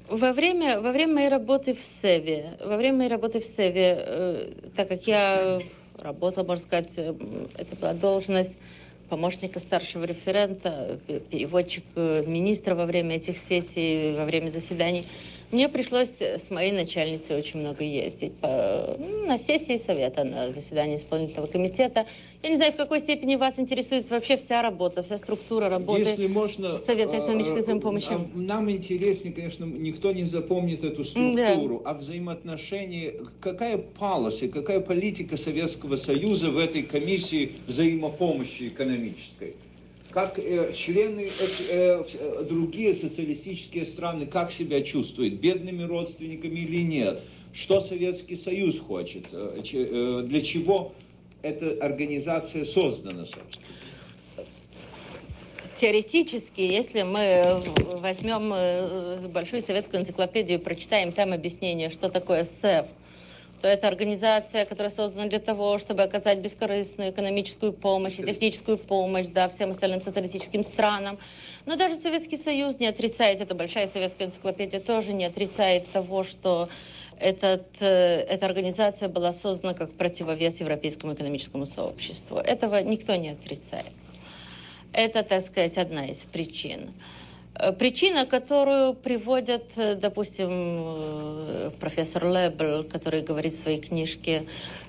[0.08, 4.52] во время, во время моей работы в Севе, во время моей работы в Севе, э,
[4.74, 5.60] так как я
[5.98, 7.14] работала, можно сказать, э,
[7.56, 8.52] это была должность
[9.08, 10.98] помощника старшего референта,
[11.30, 15.04] переводчик министра во время этих сессий, во время заседаний,
[15.52, 20.96] Мне пришлось с моей начальницей очень много ездить по, ну, на сессии совета, на заседание
[20.96, 22.06] исполнительного комитета.
[22.42, 26.26] Я не знаю, в какой степени вас интересует вообще вся работа, вся структура работы Если
[26.26, 28.08] можно, Совета экономической э, взаимопомощи.
[28.08, 35.36] Нам, нам интереснее, конечно, никто не запомнит эту структуру, а взаимоотношения, какая полоса, какая политика
[35.36, 39.56] Советского Союза в этой комиссии взаимопомощи экономической?
[40.12, 47.22] Как э, члены э, э, другие социалистические страны как себя чувствуют, бедными родственниками или нет,
[47.52, 50.92] что Советский Союз хочет, э, э, для чего
[51.42, 53.66] эта организация создана, собственно.
[55.76, 57.62] Теоретически, если мы
[57.98, 62.86] возьмем э, большую советскую энциклопедию и прочитаем там объяснение, что такое СЭФ,
[63.62, 69.28] то это организация, которая создана для того, чтобы оказать бескорыстную экономическую помощь и техническую помощь
[69.28, 71.16] да, всем остальным социалистическим странам.
[71.64, 76.68] Но даже Советский Союз не отрицает, это большая советская энциклопедия тоже не отрицает того, что
[77.20, 82.38] этот, э, эта организация была создана как противовес Европейскому экономическому сообществу.
[82.38, 83.92] Этого никто не отрицает.
[84.92, 86.90] Это, так сказать, одна из причин.
[87.54, 94.46] Э, причина, которую приводят, э, допустим, э, профессор Лебл, который говорит в своей книжке,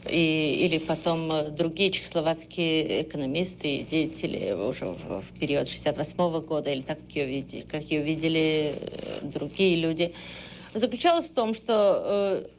[0.10, 6.82] и, или потом другие чехословацкие экономисты и деятели уже в, в период 68 года, или
[6.82, 8.76] так, как ее, видели, как ее видели
[9.22, 10.14] другие люди,
[10.74, 12.50] заключалась в том, что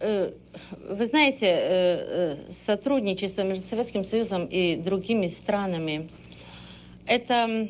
[0.00, 6.08] вы знаете, сотрудничество между Советским Союзом и другими странами–
[7.06, 7.68] это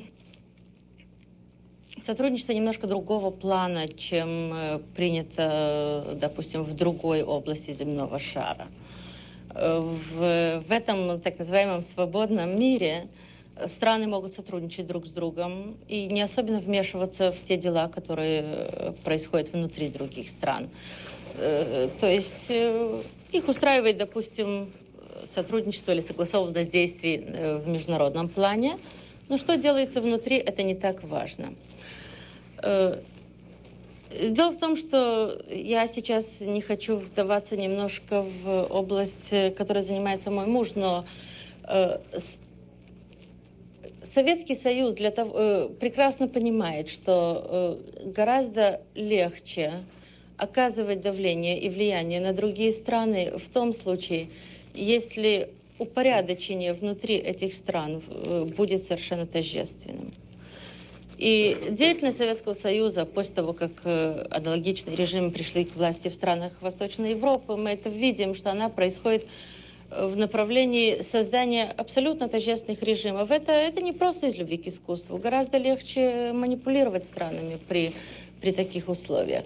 [2.04, 8.66] Сотрудничество немножко другого плана, чем э, принято, допустим, в другой области земного шара.
[9.54, 13.06] Э, в, в этом так называемом свободном мире
[13.66, 18.92] страны могут сотрудничать друг с другом и не особенно вмешиваться в те дела, которые э,
[19.04, 20.70] происходят внутри других стран.
[21.34, 24.70] То есть их устраивает, допустим,
[25.34, 27.24] сотрудничество или согласованность действий
[27.64, 28.78] в международном плане,
[29.30, 31.54] но что делается внутри, это не так важно.
[32.62, 33.00] Э,
[34.30, 40.46] дело в том, что я сейчас не хочу вдаваться немножко в область, которой занимается мой
[40.46, 41.04] муж, но
[41.68, 41.98] э,
[44.14, 49.80] Советский Союз для того, э, прекрасно понимает, что гораздо легче
[50.36, 54.28] оказывать давление и влияние на другие страны в том случае,
[54.74, 58.02] если упорядочение внутри этих стран
[58.56, 60.12] будет совершенно тождественным.
[61.18, 66.52] И деятельность Советского Союза после того, как э, аналогичные режимы пришли к власти в странах
[66.60, 69.26] Восточной Европы, мы это видим, что она происходит
[69.90, 73.30] э, в направлении создания абсолютно тождественных режимов.
[73.30, 75.18] Это, это не просто из любви к искусству.
[75.18, 77.92] Гораздо легче манипулировать странами при,
[78.40, 79.44] при таких условиях.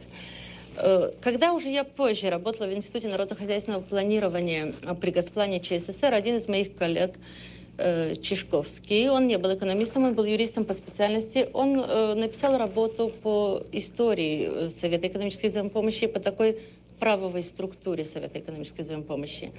[0.77, 6.49] Э, когда уже я позже работала в Институте народно-хозяйственного планирования при Госплане ЧССР, один из
[6.49, 7.15] моих коллег
[7.79, 9.09] э, Чешковский.
[9.09, 11.49] Он не был экономистом, он был юристом по специальности.
[11.53, 16.59] Он э, написал работу по истории э, Совета экономической взаимопомощи, по такой
[16.99, 19.53] правовой структуре Совета экономической взаимопомощи.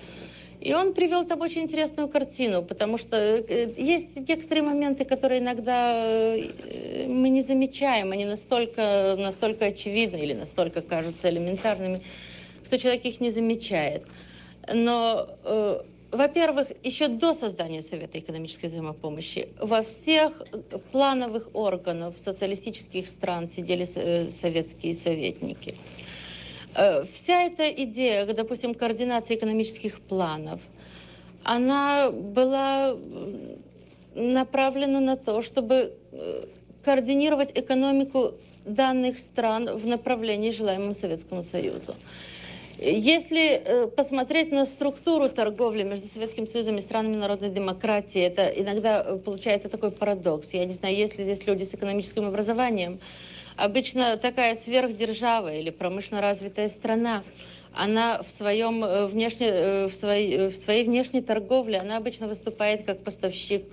[0.59, 6.35] И он привел там очень интересную картину, потому что э, есть некоторые моменты, которые иногда
[6.35, 12.01] э, мы не замечаем, они настолько, настолько очевидны или настолько кажутся элементарными,
[12.65, 14.03] что человек их не замечает.
[14.73, 15.29] Но
[16.11, 20.41] во-первых, еще до создания Совета экономической взаимопомощи во всех
[20.91, 25.75] плановых органах социалистических стран сидели э, советские советники.
[26.75, 30.61] Э, вся эта идея, допустим, координации экономических планов,
[31.43, 32.95] она была
[34.15, 36.45] направлена на то, чтобы э,
[36.83, 41.95] координировать экономику данных стран в направлении, желаемом Советскому Союзу.
[42.79, 49.03] Если э, посмотреть на структуру торговли между Советским Союзом и странами народной демократии, это иногда
[49.03, 50.53] э, получается такой парадокс.
[50.53, 52.99] Я не знаю, есть ли здесь люди с экономическим образованием.
[53.55, 57.23] Обычно такая сверхдержава или промышленно развитая страна,
[57.73, 62.99] она в, своем э, внешне, в, своей, в своей внешней торговле, она обычно выступает как
[63.03, 63.65] поставщик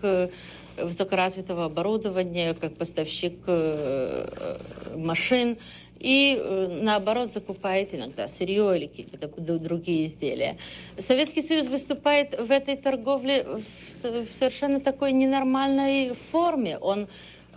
[0.79, 3.35] высокоразвитого оборудования, как поставщик
[4.97, 5.57] машин,
[6.05, 10.59] и э, наоборот закупает иногда сырье или какие-то другие изделия.
[10.99, 13.47] Советский Союз выступает в этой торговле
[14.03, 16.77] в совершенно такой ненормальной форме.
[16.79, 17.09] Он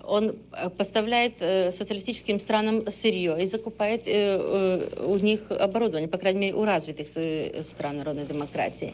[0.06, 6.54] он э, поставляет э, социалистическим странам сырье и закупает у них оборудование, по крайней мере,
[6.54, 8.94] у развитых стран народной демократии.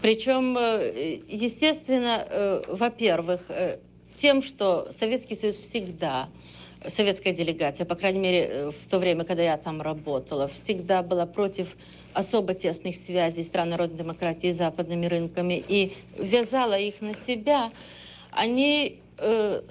[0.00, 0.56] Причем,
[1.28, 3.40] естественно, во-первых,
[4.18, 6.28] тем, что Советский Союз всегда
[6.88, 11.68] советская делегация, по крайней мере, в то время, когда я там работала, всегда была против
[12.12, 17.70] особо тесных связей стран народной демократии с западными рынками и вязала их на себя,
[18.30, 19.62] они э,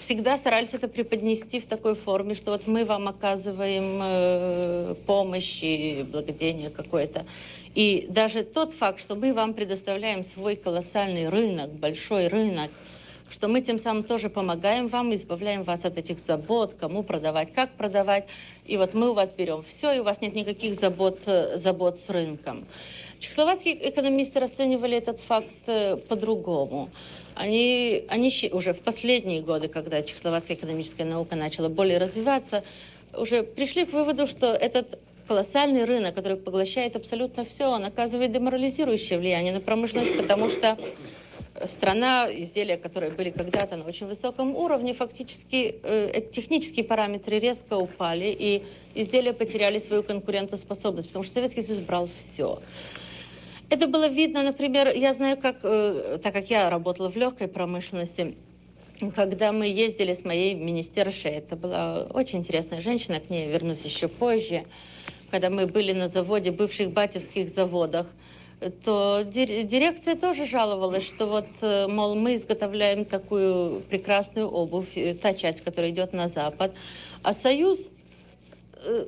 [0.00, 6.04] всегда старались это преподнести в такой форме, что вот мы вам оказываем э, помощь и
[6.10, 7.26] благоденье какое-то.
[7.74, 12.70] И даже тот факт, что мы вам предоставляем свой колоссальный рынок, большой рынок,
[13.30, 17.70] что мы тем самым тоже помогаем вам, избавляем вас от этих забот, кому продавать, как
[17.72, 18.26] продавать.
[18.66, 22.00] И вот мы у вас берем все, и у вас нет никаких забот, э, забот
[22.00, 22.66] с рынком.
[23.20, 26.90] Чехословацкие экономисты расценивали этот факт э, по-другому.
[27.34, 32.62] Они, они уже в последние годы, когда чехословацкая экономическая наука начала более развиваться,
[33.16, 39.18] уже пришли к выводу, что этот колоссальный рынок, который поглощает абсолютно все, он оказывает деморализирующее
[39.18, 40.76] влияние на промышленность, потому что
[41.66, 48.34] страна, изделия, которые были когда-то на очень высоком уровне, фактически э, технические параметры резко упали,
[48.38, 52.60] и изделия потеряли свою конкурентоспособность, потому что Советский Союз брал все.
[53.70, 58.34] Это было видно, например, я знаю, как, э, так как я работала в легкой промышленности,
[59.14, 64.08] когда мы ездили с моей министершей, это была очень интересная женщина, к ней вернусь еще
[64.08, 64.64] позже,
[65.30, 68.06] когда мы были на заводе, бывших батевских заводах,
[68.70, 75.34] то дирекция тоже жаловалась, что вот, э, мол, мы изготовляем такую прекрасную обувь, э, та
[75.34, 76.72] часть, которая идет на Запад,
[77.22, 77.78] а Союз
[78.84, 79.06] э,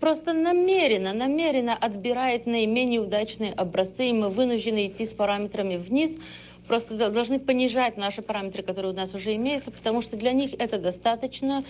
[0.00, 6.16] просто намеренно, намеренно отбирает наименее удачные образцы, и мы вынуждены идти с параметрами вниз,
[6.66, 10.78] просто должны понижать наши параметры, которые у нас уже имеются, потому что для них это
[10.78, 11.64] достаточно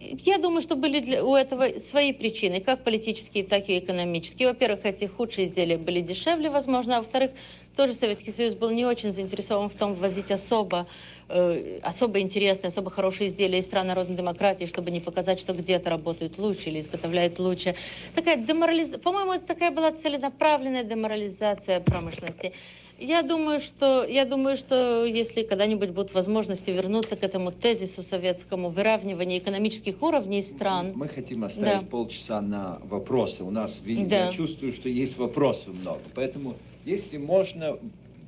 [0.00, 4.48] я думаю, что были для, у этого свои причины, как политические, так и экономические.
[4.48, 7.32] Во-первых, эти худшие изделия были дешевле, возможно, а во-вторых,
[7.76, 10.86] тоже Советский Союз был не очень заинтересован в том, ввозить особо,
[11.28, 15.90] э, особо интересные, особо хорошие изделия из стран народной демократии, чтобы не показать, что где-то
[15.90, 17.74] работают лучше или изготовляют лучше.
[18.14, 22.52] Такая деморализация, по-моему, это такая была целенаправленная деморализация промышленности.
[22.98, 28.70] Я думаю, что, я думаю, что если когда-нибудь будут возможности вернуться к этому тезису советскому
[28.70, 30.92] выравнивания экономических уровней стран.
[30.96, 31.86] Мы хотим оставить да.
[31.86, 33.44] полчаса на вопросы.
[33.44, 34.26] У нас, видите, да.
[34.26, 36.00] я чувствую, что есть вопросов много.
[36.14, 37.78] Поэтому, если можно,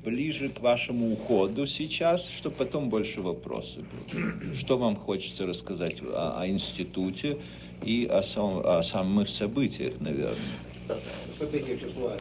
[0.05, 4.55] ближе к вашему уходу сейчас, чтобы потом больше вопросов было.
[4.55, 7.39] Что вам хочется рассказать о, о институте
[7.85, 10.39] и о, сам, о самых событиях, наверное?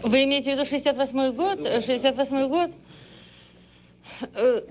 [0.04, 1.60] Вы имеете в виду 68 год?
[1.62, 2.72] 68 год?
[4.34, 4.62] Э,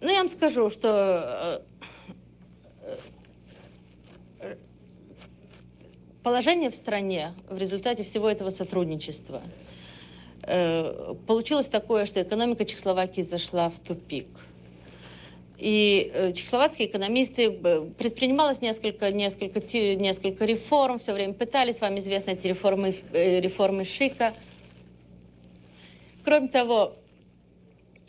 [0.00, 1.62] ну, я вам скажу, что
[4.40, 4.56] э,
[6.22, 9.42] положение в стране в результате всего этого сотрудничества
[10.42, 14.28] э, получилось такое, что экономика Чехословакии зашла в тупик–
[15.62, 17.52] и э, чехословацкие экономисты,
[17.96, 24.34] предпринималось несколько, несколько, несколько реформ, все время пытались, вам известны эти реформы, э, реформы Шика.
[26.24, 26.96] Кроме того,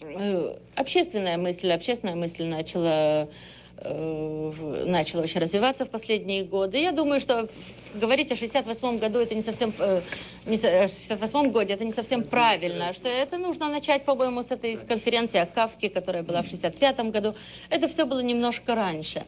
[0.01, 3.29] э, общественная мысль, общественная мысль начала
[3.78, 6.78] э, начало очень развиваться в последние годы.
[6.78, 7.49] Я думаю, что
[7.93, 10.01] говорить о 68 году это не совсем э,
[10.45, 15.39] не, 68 годе это не совсем правильно, что это нужно начать, по-моему, с этой конференции
[15.39, 17.36] о Кавке, которая была в 65 году.
[17.69, 19.26] Это все было немножко раньше.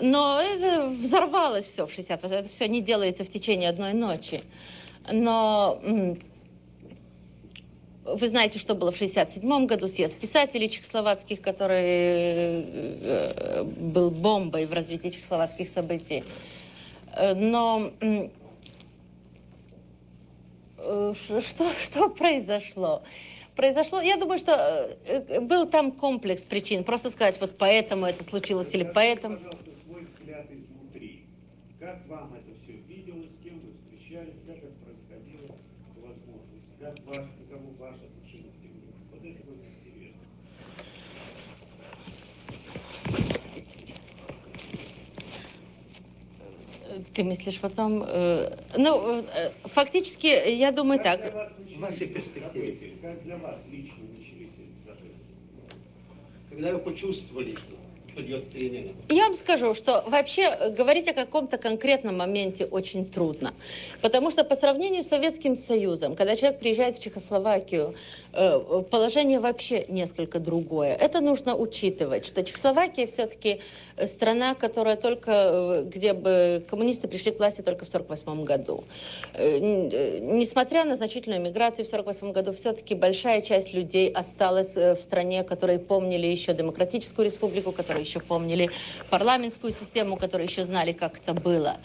[0.00, 4.42] Но это взорвалось все в 68 Это все не делается в течение одной ночи.
[5.10, 5.80] Но
[8.04, 14.72] вы знаете, что было в 1967 году, съезд писателей чехословацких, который э, был бомбой в
[14.72, 16.24] развитии чехословацких событий.
[17.14, 18.28] Э, но э,
[21.14, 23.02] что, что произошло?
[23.54, 24.96] Произошло, я думаю, что
[25.42, 26.84] был там комплекс причин.
[26.84, 29.38] Просто сказать, вот поэтому это случилось или поэтому.
[31.78, 35.56] Как вам это все виделось, с кем вы встречались, как это происходило,
[35.96, 37.26] возможность, как ваш
[47.14, 48.02] Ты мыслишь потом...
[48.06, 51.50] Э, ну, э, фактически, я думаю как так.
[51.58, 52.94] В вашей перспективе.
[53.02, 55.14] Как для вас лично начались эти события?
[56.48, 57.81] Когда вы почувствовали, что?
[59.08, 63.54] Я вам скажу, что вообще говорить о каком-то конкретном моменте очень трудно.
[64.02, 67.94] Потому что по сравнению с Советским Союзом, когда человек приезжает в Чехословакию,
[68.32, 70.94] э, положение вообще несколько другое.
[70.94, 73.60] Это нужно учитывать, что Чехословакия все-таки
[74.06, 78.84] страна, которая только, э, где бы коммунисты пришли к власти только в 1948 году.
[79.34, 85.44] Э, несмотря на значительную миграцию в 1948 году, все-таки большая часть людей осталась в стране,
[85.44, 88.70] которые помнили еще демократическую республику, которые которые еще помнили
[89.10, 91.76] парламентскую систему, которые еще знали, как это было.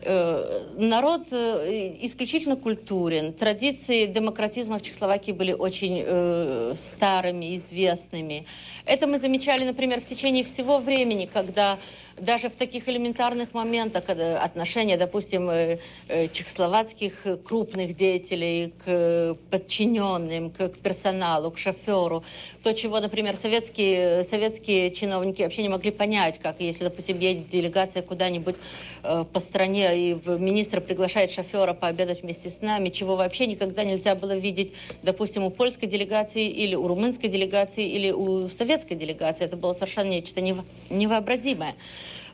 [0.00, 3.32] Э, народ э, исключительно культурен.
[3.32, 8.44] Традиции демократизма в Чехословакии были очень э, старыми, известными.
[8.84, 11.78] Это мы замечали, например, в течение всего времени, когда
[12.20, 15.78] даже в таких элементарных моментах отношения, допустим, э,
[16.08, 22.22] э, чехословацких крупных деятелей к подчиненным, к персоналу, к шоферу,
[22.68, 28.02] то, чего, например, советские, советские чиновники вообще не могли понять, как если, допустим, едет делегация
[28.02, 28.56] куда-нибудь
[29.04, 34.14] э, по стране, и министр приглашает шофера пообедать вместе с нами, чего вообще никогда нельзя
[34.14, 39.46] было видеть, допустим, у польской делегации или у румынской делегации или у советской делегации.
[39.46, 40.42] Это было совершенно нечто
[40.90, 41.74] невообразимое.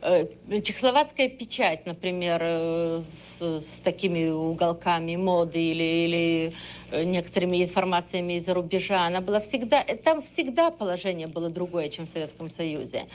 [0.07, 0.27] Э,
[0.61, 3.01] чехословацкая печать, например, э,
[3.39, 6.53] с, с такими уголками моды или, или
[6.91, 12.09] э, некоторыми информациями из-за рубежа, она была всегда, там всегда положение было другое, чем в
[12.09, 13.05] Советском Союзе.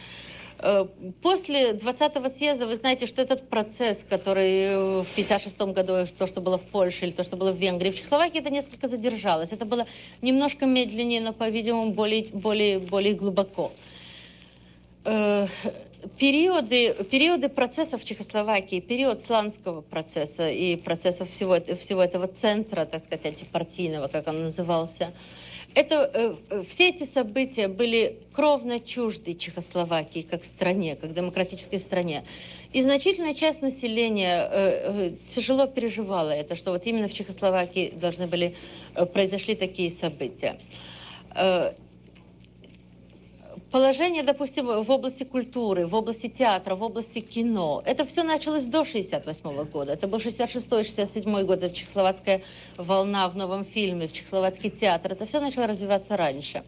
[1.22, 6.58] После 20-го съезда вы знаете, что этот процесс, который в 56 году, то, что было
[6.58, 9.52] в Польше или то, что было в Венгрии, в Чехословакии, это несколько задержалось.
[9.52, 9.86] Это было
[10.20, 13.72] немножко медленнее, но, по-видимому, более, более, более глубоко
[16.18, 23.26] периоды, периоды процессов Чехословакии, период сланского процесса и процессов всего, всего этого центра, так сказать,
[23.26, 25.12] антипартийного, как он назывался,
[25.74, 26.10] это,
[26.50, 32.24] э, все эти события были кровно чужды Чехословакии как стране, как демократической стране.
[32.72, 38.26] И значительная часть населения э, э, тяжело переживала это, что вот именно в Чехословакии должны
[38.26, 38.56] были,
[38.94, 40.56] э, произошли такие события.
[43.70, 48.84] Положение, допустим, в области культуры, в области театра, в области кино, это все началось до
[48.84, 49.92] 68 года.
[49.92, 52.42] Это был 66-67 год, это чехословацкая
[52.76, 55.12] волна в новом фильме, в чехословацкий театр.
[55.12, 56.64] Это все начало развиваться раньше.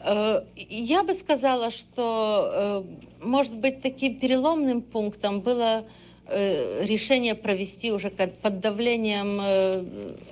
[0.00, 2.84] Э, я бы сказала, что,
[3.20, 5.84] э, может быть, таким переломным пунктом было
[6.28, 9.40] э, решение провести уже под давлением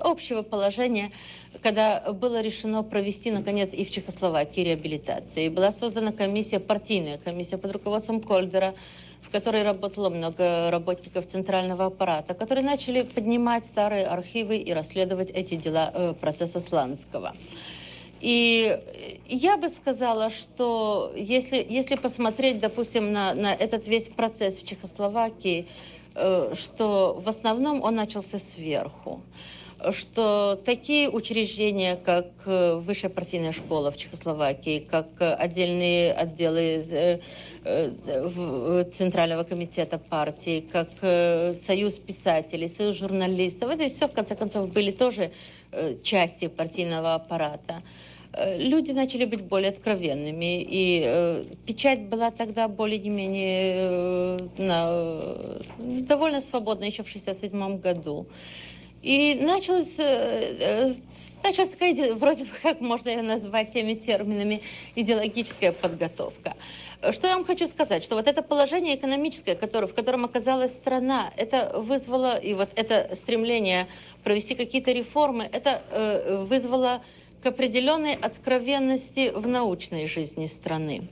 [0.00, 1.12] общего положения
[1.62, 5.46] когда было решено провести, наконец, и в Чехословакии реабилитацию.
[5.46, 8.74] И была создана комиссия, партийная комиссия под руководством Кольдера,
[9.22, 15.56] в которой работало много работников центрального аппарата, которые начали поднимать старые архивы и расследовать эти
[15.56, 17.34] дела э, процесса Сланского.
[18.20, 18.78] И
[19.28, 25.66] я бы сказала, что если, если посмотреть, допустим, на, на этот весь процесс в Чехословакии,
[26.14, 29.20] э, что в основном он начался сверху
[29.92, 37.18] что такие учреждения, как э, Высшая партийная школа в Чехословакии, как отдельные отделы э,
[37.64, 40.88] э, Центрального комитета партии, как
[41.66, 45.30] Союз писателей, Союз журналистов, это все, в конце концов, были тоже
[46.02, 47.82] части партийного аппарата
[48.58, 56.84] люди начали быть более откровенными, и э, печать была тогда более-менее э, э, довольно свободна
[56.84, 58.26] еще в 1967 году.
[59.04, 60.94] И началась, э, э,
[61.42, 64.62] началась такая, вроде бы как можно ее назвать теми терминами,
[64.94, 66.54] идеологическая подготовка.
[67.12, 71.30] Что я вам хочу сказать, что вот это положение экономическое, которое, в котором оказалась страна,
[71.36, 73.88] это вызвало, и вот это стремление
[74.22, 77.02] провести какие-то реформы, это э, вызвало
[77.42, 81.08] к определенной откровенности в научной жизни страны.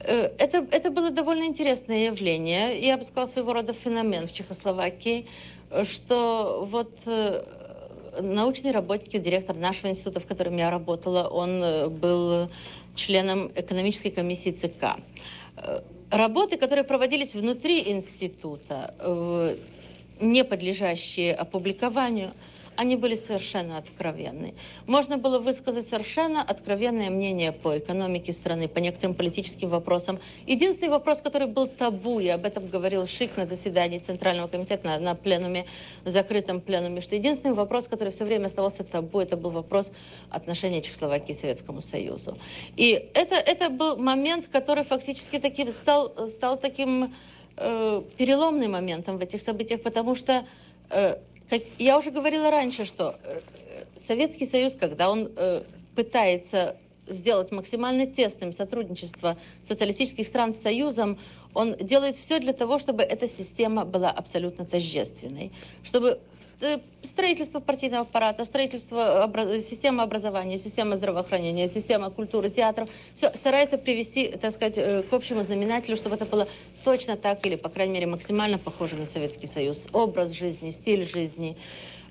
[0.00, 5.26] Э, это, это было довольно интересное явление, я бы сказала, своего рода феномен в Чехословакии–
[5.84, 7.42] что вот э,
[8.20, 12.48] научный работник, директор нашего института, в котором я работала, он э, был
[12.94, 14.96] членом экономической комиссии ЦК.
[15.56, 18.94] Э, работы, которые проводились внутри института,
[20.20, 22.32] не подлежащие опубликованию,
[22.76, 24.54] они были совершенно откровенны.
[24.86, 30.18] Можно было высказать совершенно откровенное мнение по экономике страны, по некоторым политическим вопросам.
[30.46, 34.98] Единственный вопрос, который был табу, и об этом говорил Шик на заседании Центрального комитета, на,
[34.98, 35.66] на пленуме,
[36.04, 39.90] закрытом пленуме, что единственный вопрос, который все время оставался табу, это был вопрос
[40.30, 42.36] отношения Чехословакии к Советскому Союзу.
[42.76, 47.14] И это, это был момент, который фактически таким, стал, стал таким
[47.56, 50.44] э, переломным моментом в этих событиях, потому что
[50.90, 51.16] э,
[51.48, 53.40] как я уже говорила раньше, что э,
[54.06, 55.62] Советский Союз, когда он э,
[55.94, 56.76] пытается
[57.06, 61.18] сделать максимально тесным сотрудничество социалистических стран с Союзом,
[61.52, 65.52] он делает все для того, чтобы эта система была абсолютно тождественной,
[65.84, 66.18] чтобы
[67.02, 69.30] строительство партийного аппарата, строительство
[69.60, 75.42] системы образования, система здравоохранения, система культуры, театров, все старается привести, так сказать, э, к общему
[75.42, 76.48] знаменателю, чтобы это было
[76.84, 79.86] точно так или, по крайней мере, максимально похоже на Советский Союз.
[79.92, 81.56] Образ жизни, стиль жизни,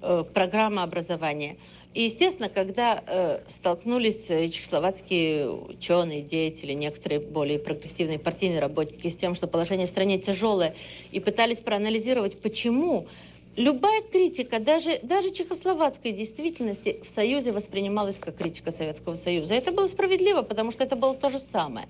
[0.01, 1.57] э, программа образования–
[1.93, 9.35] И, естественно, когда э, столкнулись чехословацкие ученые, деятели, некоторые более прогрессивные партийные работники с тем,
[9.35, 10.75] что положение в стране тяжелое,
[11.11, 13.07] и пытались проанализировать, почему
[13.55, 19.53] любая критика, даже, даже чехословацкой действительности в Союзе воспринималась как критика Советского Союза.
[19.53, 21.87] Это было справедливо, потому что это было то же самое.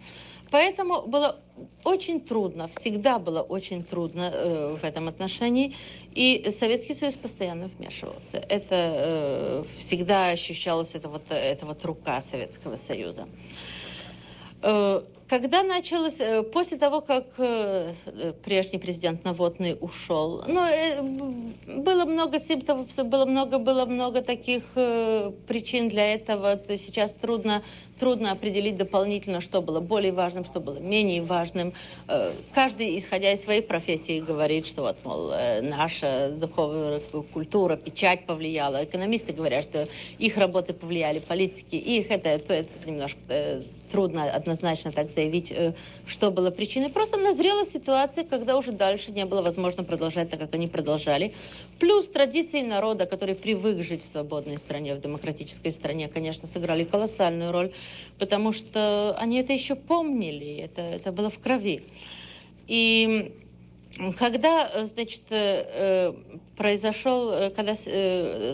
[0.51, 1.39] Поэтому было
[1.83, 5.75] очень трудно, всегда было очень трудно э, в этом отношении.
[6.13, 8.37] И Советский Союз постоянно вмешивался.
[8.37, 13.27] Это э, всегда ощущалось, это вот, это вот рука Советского Союза.
[14.61, 15.01] Э,
[15.33, 17.93] когда началось, э, после того, как э,
[18.45, 24.63] прежний президент Наводный ушел, ну, было много симптомов, было много, было много таких
[25.47, 26.59] причин для этого.
[26.77, 27.63] Сейчас трудно,
[27.99, 31.73] трудно определить дополнительно, что было более важным, что было менее важным.
[32.53, 35.31] Каждый, исходя из своей профессии, говорит, что вот, мол,
[35.63, 37.01] наша духовная
[37.33, 38.83] культура, печать повлияла.
[38.83, 39.87] Экономисты говорят, что
[40.19, 42.11] их работы повлияли, политики их.
[42.11, 43.63] Это, это, это немножко
[43.93, 45.73] трудно однозначно так заявить, э,
[46.07, 46.89] что было причиной.
[46.89, 51.33] Просто назрела ситуация, когда уже дальше не было возможно продолжать так, как они продолжали.
[51.79, 57.51] Плюс традиции народа, который привык жить в свободной стране, в демократической стране, конечно, сыграли колоссальную
[57.51, 57.71] роль,
[58.17, 61.83] потому что они это еще помнили, это, это было в крови.
[62.67, 63.31] И
[64.17, 66.13] когда, э, значит, э,
[66.57, 67.75] произошел, э, когда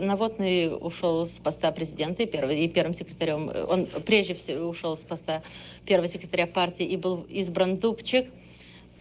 [0.01, 5.01] Наводный ушел с поста президента и, первый, и первым секретарем, он прежде всего ушел с
[5.01, 5.41] поста
[5.85, 8.27] первого секретаря партии и был избран Дубчик,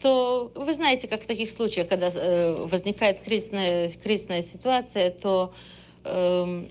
[0.01, 5.53] то вы знаете, как в таких случаях, когда возникает кризисная, кризисная ситуация, то
[6.05, 6.67] э,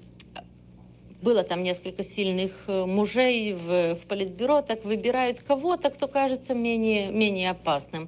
[1.21, 7.49] было там несколько сильных мужей в, в политбюро, так выбирают кого-то, кто кажется менее, менее
[7.49, 8.07] опасным.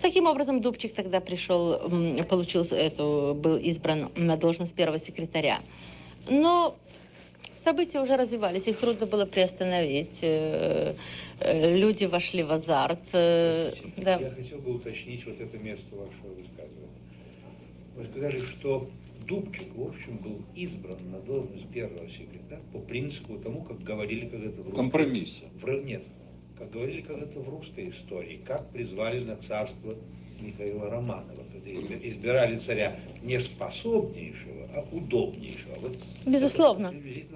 [0.00, 1.78] Таким образом, Дубчик тогда пришел,
[2.28, 5.60] получил эту, был избран на должность первого секретаря.
[6.30, 6.76] Но
[7.64, 10.18] события уже развивались, их трудно было приостановить.
[10.22, 10.94] Э,
[11.40, 13.00] э, люди вошли в азарт.
[13.12, 14.18] Э, да.
[14.18, 16.88] Я хотел бы уточнить вот это место вашего высказывания.
[17.96, 18.88] Вы сказали, что
[19.26, 24.62] Дубчик, в общем, был избран на должность первого секретаря по принципу тому, как говорили когда-то
[24.62, 25.44] в Компромиссе.
[25.54, 26.04] В, нет,
[26.58, 29.94] как говорили когда-то в русской истории, как призвали на царство
[30.40, 31.70] Михаила Романова, когда
[32.08, 35.74] избирали царя не способнейшего, а удобнейшего.
[35.80, 35.96] Вот
[36.26, 36.92] Безусловно.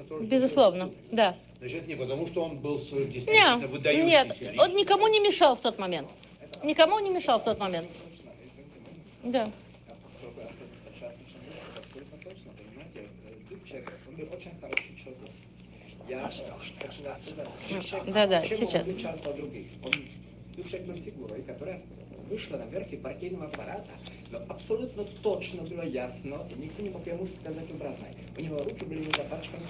[0.09, 1.37] То, Безусловно, да.
[1.59, 5.61] Значит, не потому, что он был действительно нет, выдающийся Нет, он никому не мешал в
[5.61, 6.09] тот момент.
[6.63, 7.89] Никому не мешал в тот момент.
[9.25, 9.51] Да.
[14.39, 15.31] очень хороший человек.
[18.07, 18.85] Да, да, сейчас.
[22.29, 23.91] Вышла наверх и партийного аппарата,
[24.31, 28.15] но абсолютно точно было ясно, и никто не мог ему сказать обратное.
[28.37, 29.65] У него руки были не запачканы.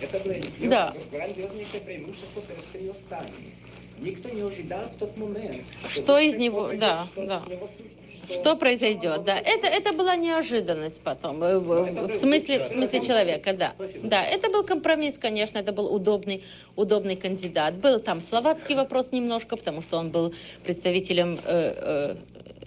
[0.00, 0.34] Это было
[0.70, 0.94] да.
[1.10, 3.32] грандиознейшее преимущество перед Сырьевстаном.
[3.98, 7.42] Никто не ожидал в тот момент, что, что из него, да, да.
[7.46, 7.68] Из него
[8.28, 9.38] что произойдет, да.
[9.38, 13.74] Это, это была неожиданность потом, э, в, в смысле, в смысле человека, да.
[14.02, 16.44] Да, это был компромисс, конечно, это был удобный,
[16.76, 17.74] удобный кандидат.
[17.74, 22.16] Был там словацкий вопрос немножко, потому что он был представителем э,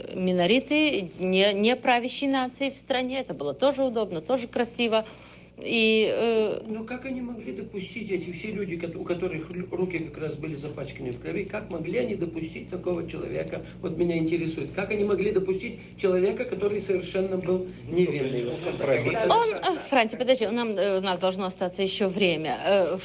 [0.10, 3.20] э, минориты, не, не правящей нации в стране.
[3.20, 5.06] Это было тоже удобно, тоже красиво.
[5.60, 6.62] И, э...
[6.68, 11.12] Но как они могли допустить, эти все люди, у которых руки как раз были запачканы
[11.12, 15.80] в крови, как могли они допустить такого человека, вот меня интересует, как они могли допустить
[16.00, 18.52] человека, который совершенно был невинный?
[19.30, 23.00] Он, э, Франти, подожди, нам, э, у нас должно остаться еще время.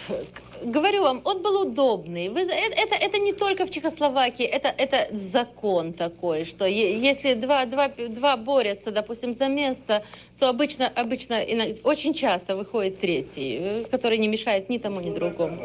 [0.63, 2.29] Э, говорю вам, он был удобный.
[2.29, 7.89] Вы, это, это не только в Чехословакии, это, это закон такой, что если два, два,
[7.89, 10.05] два борются, допустим, за место,
[10.39, 11.45] то обычно, обычно
[11.85, 15.59] очень часто выходит третий, э, который не мешает ни тому, ни другому.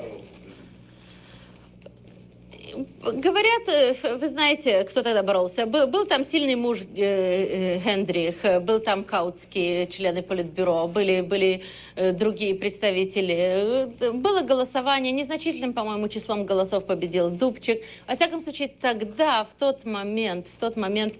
[3.13, 5.65] Говорят, э, вы знаете, кто тогда боролся.
[5.65, 11.63] Был, был там сильный муж э, э, Хендрих, был там Каутский, члены Политбюро, были, были
[11.95, 13.89] э, другие представители.
[14.11, 17.81] Было голосование, незначительным, по-моему, числом голосов победил Дубчик.
[18.07, 21.13] Во всяком случае, тогда, в тот момент, в тот момент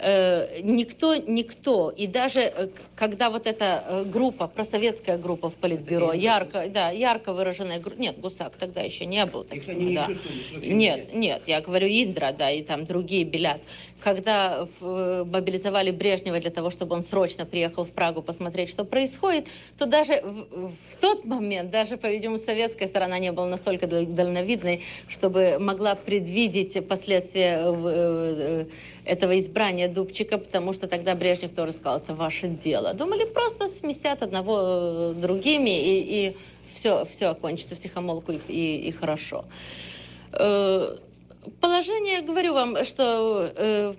[0.00, 7.32] никто, никто, и даже когда вот эта группа, просоветская группа в Политбюро, ярко, да, ярко
[7.32, 10.08] выраженная группа, нет, Гусак тогда еще не был таким, да.
[10.56, 13.60] Нет, нет, нет, я говорю Индра, да, и там другие Белят.
[14.00, 19.46] Когда мобилизовали Брежнева для того, чтобы он срочно приехал в Прагу посмотреть, что происходит,
[19.78, 25.58] то даже в, в тот момент, даже, по-видимому, советская сторона не была настолько дальновидной, чтобы
[25.60, 28.64] могла предвидеть последствия э, э,
[29.04, 32.94] этого избрания Дубчика, потому что тогда Брежнев тоже сказал, это ваше дело.
[32.94, 36.36] Думали, просто сместят одного э, другими, и, и
[36.74, 39.44] все, все окончится в тихомолку, и, и хорошо.
[41.60, 43.94] Положение, говорю вам, что э,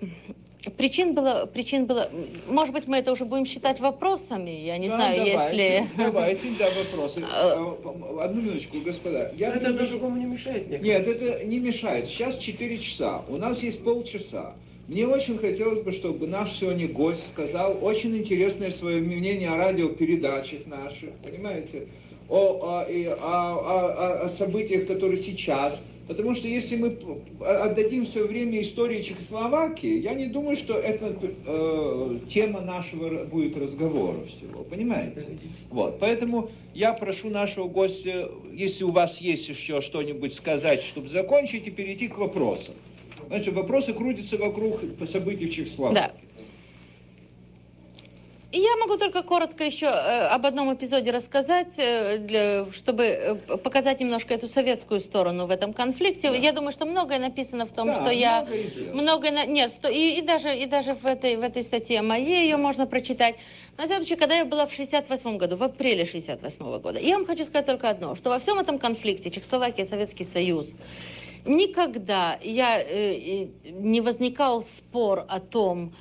[0.78, 2.10] Причин было, причин было,
[2.48, 5.88] может быть, мы это уже будем считать вопросами, я не да, знаю, давайте, если...
[5.98, 7.22] Давайте, да, вопросы.
[7.22, 9.30] А, одну минуточку, господа.
[9.36, 9.88] Я это вижу...
[9.88, 10.68] другому не мешает?
[10.68, 12.08] Мне Нет, это не мешает.
[12.08, 14.54] Сейчас 4 часа, у нас есть полчаса.
[14.88, 20.66] Мне очень хотелось бы, чтобы наш сегодня гость сказал очень интересное свое мнение о радиопередачах
[20.66, 21.88] наших, понимаете,
[22.28, 25.82] о, о, о, о, о событиях, которые сейчас.
[26.06, 26.98] Потому что если мы
[27.40, 34.18] отдадим все время истории Чехословакии, я не думаю, что это э, тема нашего будет разговора
[34.26, 35.26] всего, понимаете?
[35.70, 41.66] Вот, поэтому я прошу нашего гостя, если у вас есть еще что-нибудь сказать, чтобы закончить
[41.66, 42.74] и перейти к вопросам.
[43.28, 45.94] Значит, вопросы крутятся вокруг событий в Чехословакии.
[45.94, 46.23] Да.
[48.56, 53.98] Я могу только коротко еще э, об одном эпизоде рассказать, э, для, чтобы э, показать
[53.98, 56.30] немножко эту советскую сторону в этом конфликте.
[56.30, 56.36] Да.
[56.36, 58.46] Я думаю, что многое написано в том, да, что я
[58.92, 62.56] многое нет, в, и, и даже и даже в этой в этой статье моей ее
[62.56, 63.34] можно прочитать.
[63.76, 67.26] На самом деле, когда я была в 68 году, в апреле 68 года, я вам
[67.26, 70.70] хочу сказать только одно, что во всем этом конфликте Чехословакия, Советский Союз,
[71.44, 75.92] никогда я э, не возникал спор о том,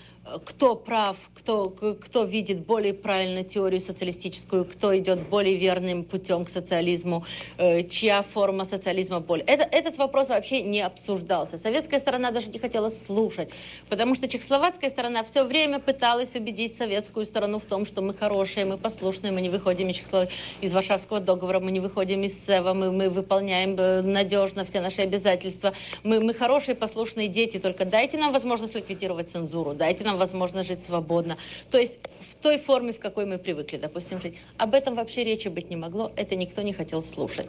[0.46, 6.50] кто прав, кто, кто видит более правильную теорию социалистическую, кто идет более верным путем к
[6.50, 7.26] социализму,
[7.58, 9.46] э, чья форма социализма более.
[9.46, 11.58] Это, этот вопрос вообще не обсуждался.
[11.58, 13.50] Советская сторона даже не хотела слушать,
[13.90, 18.66] потому что чехословацкая сторона все время пыталась убедить советскую сторону в том, что мы хорошие,
[18.66, 20.30] мы послушные, мы не выходим из, Чехослов...
[20.62, 25.02] из Варшавского договора, мы не выходим из СЭВа, мы, мы выполняем э, надежно все наши
[25.02, 30.20] обязательства, мы, мы хорошие, послушные дети, только дайте нам возможность ликвидировать цензуру, дайте нам нам
[30.20, 31.38] возможно жить свободно.
[31.72, 32.00] То есть
[32.32, 34.36] в той форме, в какой мы привыкли, допустим, жить.
[34.58, 37.48] Об этом вообще речи быть не могло, это никто не хотел слушать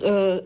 [0.00, 0.42] э,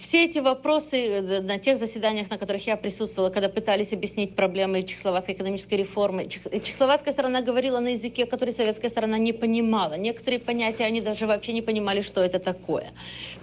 [0.00, 4.82] все эти вопросы э, на тех заседаниях, на которых я присутствовала, когда пытались объяснить проблемы
[4.82, 9.94] чехословацкой экономической реформы, чехословацкая сторона говорила на языке, который советская сторона не понимала.
[9.94, 12.92] Некоторые понятия они даже вообще не понимали, что это такое.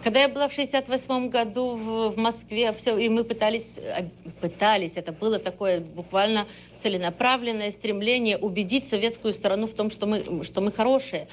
[0.03, 4.05] Когда я была в 68 году в, в Москве, все, и мы пытались, э,
[4.41, 6.47] пытались, это было такое буквально
[6.81, 11.27] целенаправленное стремление убедить советскую сторону в том, что мы, что мы хорошие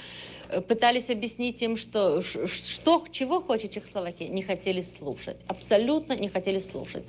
[0.66, 5.36] пытались объяснить им, что, что чего хочет Чехословакия, не хотели слушать.
[5.46, 7.04] Абсолютно не хотели слушать.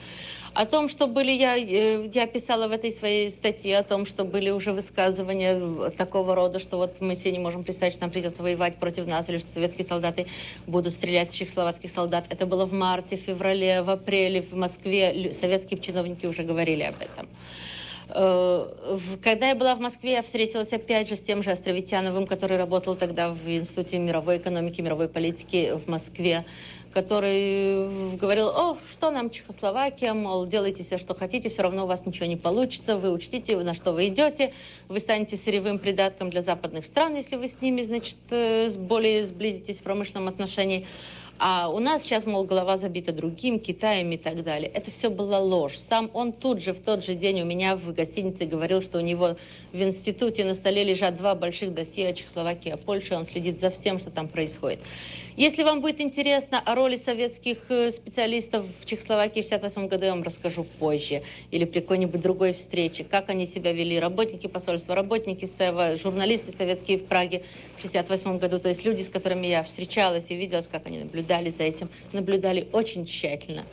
[0.54, 4.24] О том, что были, я, э, я писала в этой своей статье о том, что
[4.24, 8.42] были уже высказывания такого рода, что вот мы себе не можем представить, что нам придется
[8.42, 10.28] воевать против нас, или что советские солдаты
[10.66, 12.26] будут стрелять в чехословацких солдат.
[12.30, 15.34] Это было в марте, в феврале, в апреле в Москве.
[15.34, 17.28] Советские чиновники уже говорили об этом.
[18.10, 22.58] Э, когда я была в Москве, я встретилась опять же с тем же Островитяновым, который
[22.58, 26.46] работал тогда в Институте мировой экономики, мировой политики в Москве,
[26.92, 32.06] который говорил, о, что нам Чехословакия, мол, делайте все, что хотите, все равно у вас
[32.06, 34.54] ничего не получится, вы учтите, на что вы идете,
[34.88, 39.78] вы станете сырьевым придатком для западных стран, если вы с ними, значит, э, более сблизитесь
[39.78, 40.88] в промышленном отношении.
[41.42, 44.70] А у нас сейчас, мол, голова забита другим, Китаем и так далее.
[44.70, 45.78] Это все была ложь.
[45.90, 49.02] Сам он тут же, в тот же день у меня в гостинице говорил, что у
[49.02, 49.38] него
[49.72, 53.16] в институте на столе лежат два больших досье о Чехословакии, о Польше.
[53.16, 54.80] Он следит за всем, что там происходит.
[55.40, 60.12] Если вам будет интересно о роли советских э, специалистов в Чехословакии в 1958 году, я
[60.12, 61.24] вам расскажу позже.
[61.50, 63.06] Или при какой-нибудь другой встрече.
[63.06, 63.98] Как они себя вели.
[63.98, 67.44] Работники посольства, работники СЭВа, журналисты советские в Праге
[67.78, 68.60] в 1968 году.
[68.60, 71.88] То есть люди, с которыми я встречалась и виделась, как они наблюдали за этим.
[72.12, 73.64] Наблюдали очень тщательно.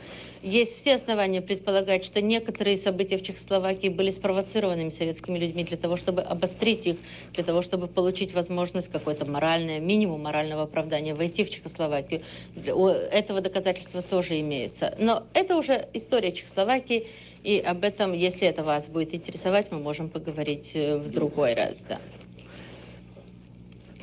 [0.41, 5.97] Есть все основания предполагать, что некоторые события в Чехословакии были спровоцированными советскими людьми для того,
[5.97, 6.97] чтобы обострить их,
[7.33, 12.21] для того, чтобы получить возможность какое-то моральное, минимум морального оправдания, войти в Чехословакию.
[12.55, 14.95] У этого доказательства тоже имеются.
[14.99, 17.07] Но это уже история Чехословакии,
[17.43, 21.77] и об этом, если это вас будет интересовать, мы можем поговорить э, в другой раз.
[21.87, 21.99] Да.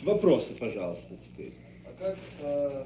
[0.03, 1.53] Вопросы, пожалуйста, теперь.
[1.87, 2.85] А как э,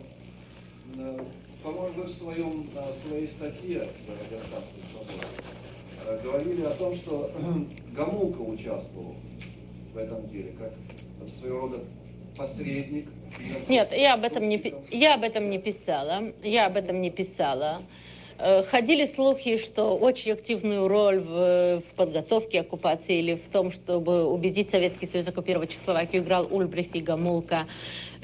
[1.62, 3.88] по-моему, вы в своем, в своей статье
[6.06, 7.30] э, говорили о том, что
[7.96, 9.14] Гамулка участвовал
[9.92, 10.72] в этом деле, как
[11.40, 11.80] своего рода
[12.36, 13.08] посредник.
[13.68, 16.32] Нет, я об этом не, я об этом не писала.
[16.42, 17.82] Я об этом не писала.
[18.38, 24.24] Э, ходили слухи, что очень активную роль в, в подготовке оккупации или в том, чтобы
[24.26, 27.66] убедить Советский Союз оккупировать Чехословакию, играл Ульбрихт и Гамулка.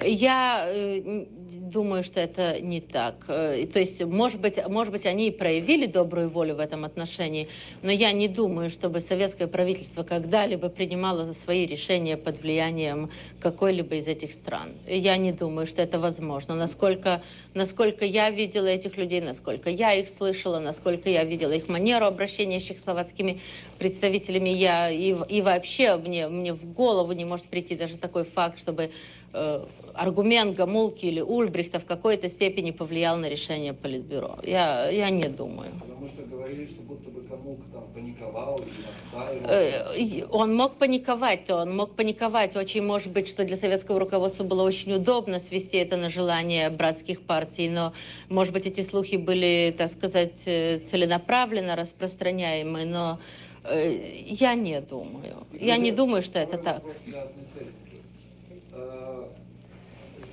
[0.01, 1.27] Я э,
[1.71, 3.25] думаю, что это не так.
[3.29, 7.49] Э, то есть, может быть, может быть, они и проявили добрую волю в этом отношении,
[7.83, 13.11] но я не думаю, чтобы советское правительство когда-либо принимало свои решения под влиянием
[13.41, 14.73] какой-либо из этих стран.
[14.87, 16.55] Я не думаю, что это возможно.
[16.55, 17.23] Насколько,
[17.55, 22.61] насколько я видела этих людей, насколько я их слышала, насколько я видела их манеру обращения
[22.61, 23.41] с чехословацкими
[23.79, 28.59] представителями, я и, и вообще мне, мне в голову не может прийти даже такой факт,
[28.59, 28.91] чтобы
[29.33, 31.21] э, аргумент Гамулки или
[31.55, 34.39] Ульбрихта в какой-то степени повлиял на решение Политбюро.
[34.43, 35.71] Я, я не думаю.
[35.81, 40.25] Потому что говорили, что будто бы Гамулка там паниковал или настаивал.
[40.25, 42.57] Э, он мог паниковать, то он мог паниковать.
[42.57, 47.23] Очень может быть, что для советского руководства было очень удобно свести это на желание братских
[47.23, 47.93] партий, но,
[48.29, 53.21] может быть, эти слухи были, так сказать, э, целенаправленно распространяемы, но
[53.63, 53.93] э,
[54.27, 55.47] я не думаю.
[55.53, 56.83] Я не думаю, что это так.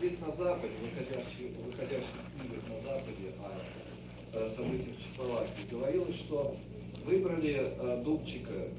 [0.02, 3.36] Здесь на Западе, выходящих, выходящих книгах на Западе
[4.34, 6.56] о, событиях в Чехословакии, говорилось, что
[7.06, 8.70] выбрали э, Дубчика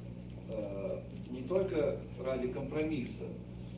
[0.49, 1.01] э,
[1.31, 3.27] не только ради компромисса,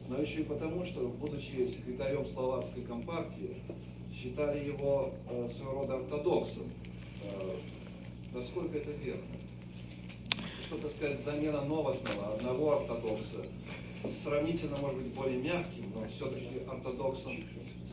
[0.09, 3.57] но еще и потому, что, будучи секретарем словацкой компартии,
[4.15, 6.65] считали его э, своего рода ортодоксом.
[8.33, 9.23] Насколько это верно?
[10.67, 13.45] Что, так сказать, замена новостного, одного ортодокса
[14.23, 17.45] сравнительно, может быть, более мягким, но все-таки ортодоксом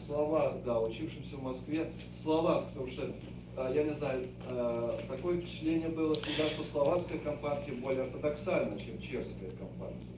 [0.05, 1.91] слова, да, учившимся в Москве,
[2.23, 3.13] словацк, потому что,
[3.57, 8.99] а, я не знаю, а, такое впечатление было всегда, что словацкая компартия более ортодоксальна, чем
[9.01, 10.11] чешская компартия.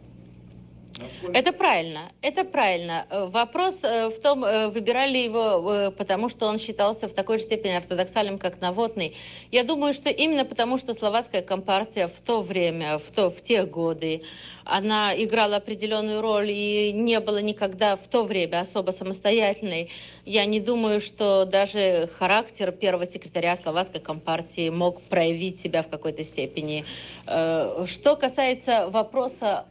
[0.99, 1.37] Насколько...
[1.37, 3.07] Это правильно, это правильно.
[3.09, 7.45] Э, вопрос э, в том, э, выбирали его, потому что он считался в такой же
[7.45, 9.15] степени ортодоксальным, как Наводный.
[9.51, 13.63] Я думаю, что именно потому, что словацкая компартия в то время, в, то, в те
[13.63, 14.23] годы,
[14.65, 19.89] она играла определенную роль и не было никогда в то время особо самостоятельной.
[20.25, 26.23] Я не думаю, что даже характер первого секретаря словацкой компартии мог проявить себя в какой-то
[26.23, 26.85] степени.
[27.27, 29.65] Э, что касается вопроса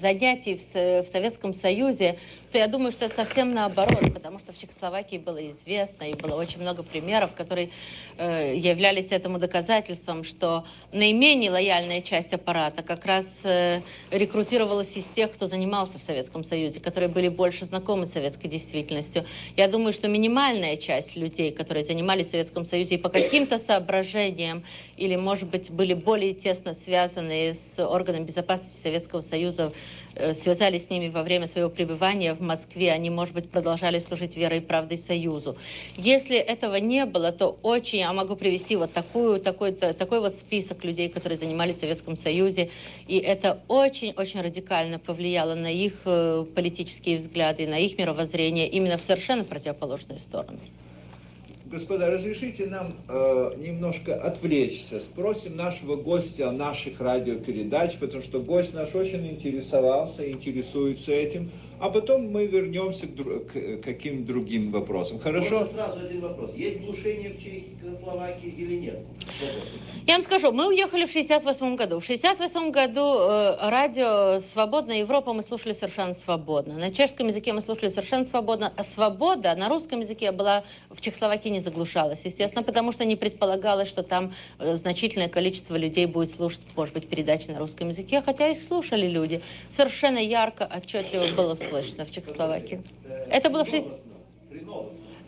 [0.00, 2.18] занятий в Советском Союзе,
[2.52, 6.34] то я думаю, что это совсем наоборот, потому что в Чехословакии было известно, и было
[6.34, 7.70] очень много примеров, которые
[8.18, 13.80] э, являлись этому доказательством, что наименее лояльная часть аппарата как раз э,
[14.10, 19.24] рекрутировалась из тех, кто занимался в Советском Союзе, которые были больше знакомы с советской действительностью.
[19.56, 24.62] Я думаю, что минимальная часть людей, которые занимались в Советском Союзе и по каким-то соображениям,
[24.98, 29.72] или, может быть, были более тесно связаны с органами безопасности Советского Союза,
[30.34, 34.58] связались с ними во время своего пребывания в Москве, они, может быть, продолжали служить верой
[34.58, 35.56] и правдой Союзу.
[35.96, 40.84] Если этого не было, то очень, я могу привести вот такую, такой, такой вот список
[40.84, 42.70] людей, которые занимались в Советском Союзе,
[43.06, 49.02] и это очень-очень радикально повлияло на их э, политические взгляды, на их мировоззрение, именно в
[49.02, 50.58] совершенно противоположную сторону.
[51.72, 55.00] Господа, разрешите нам э, немножко отвлечься.
[55.00, 61.50] Спросим нашего гостя о наших радиопередачах, потому что гость наш очень интересовался, интересуется этим.
[61.80, 65.18] А потом мы вернемся к, к каким другим вопросам.
[65.18, 65.60] Хорошо?
[65.60, 66.54] Можно сразу один вопрос.
[66.54, 68.98] Есть глушение в Чехословакии или нет?
[70.06, 72.00] Я вам скажу, мы уехали в 68 году.
[72.00, 76.74] В 68 году э, радио «Свободная Европа» мы слушали совершенно свободно.
[76.74, 78.72] На чешском языке мы слушали совершенно свободно.
[78.76, 83.88] А свобода на русском языке была в Чехословакии не заглушалась, естественно, потому что не предполагалось,
[83.88, 88.48] что там э, значительное количество людей будет слушать, может быть, передачи на русском языке, хотя
[88.48, 89.40] их слушали люди.
[89.70, 92.82] Совершенно ярко, отчетливо было слышно в Чехословакии.
[93.30, 93.92] Это было в 60...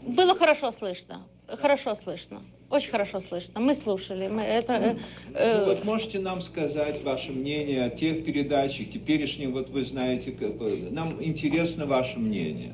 [0.07, 1.27] Было хорошо слышно.
[1.47, 2.43] Хорошо слышно.
[2.71, 3.61] Очень хорошо слышно.
[3.61, 4.29] Мы слушали.
[4.29, 4.97] Мы это, э,
[5.35, 5.59] э...
[5.59, 10.55] Ну, вот можете нам сказать ваше мнение о тех передачах, теперешних, вот вы знаете, как,
[10.91, 12.73] нам интересно ваше мнение.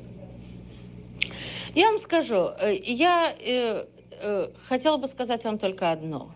[1.73, 3.85] Я вам скажу, э, я э,
[4.19, 6.31] э, хотела бы сказать вам только одно,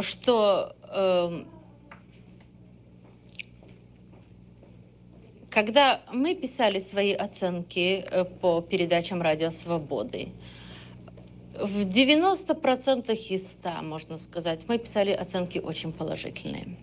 [0.00, 1.44] что э,
[5.50, 10.28] когда мы писали свои оценки э, по передачам «Радио Свободы»,
[11.58, 16.76] в 90% из 100, можно сказать, мы писали оценки очень положительные.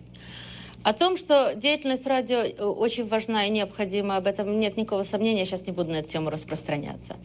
[0.84, 5.46] О том, что деятельность радио э, очень важна и необходима, об этом нет никакого сомнения,
[5.46, 7.16] сейчас не буду на эту тему распространяться.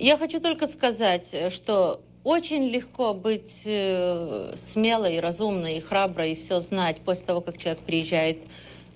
[0.00, 6.60] Я хочу только сказать, что очень легко быть э, смелой, разумной и храброй и все
[6.60, 8.38] знать после того, как человек приезжает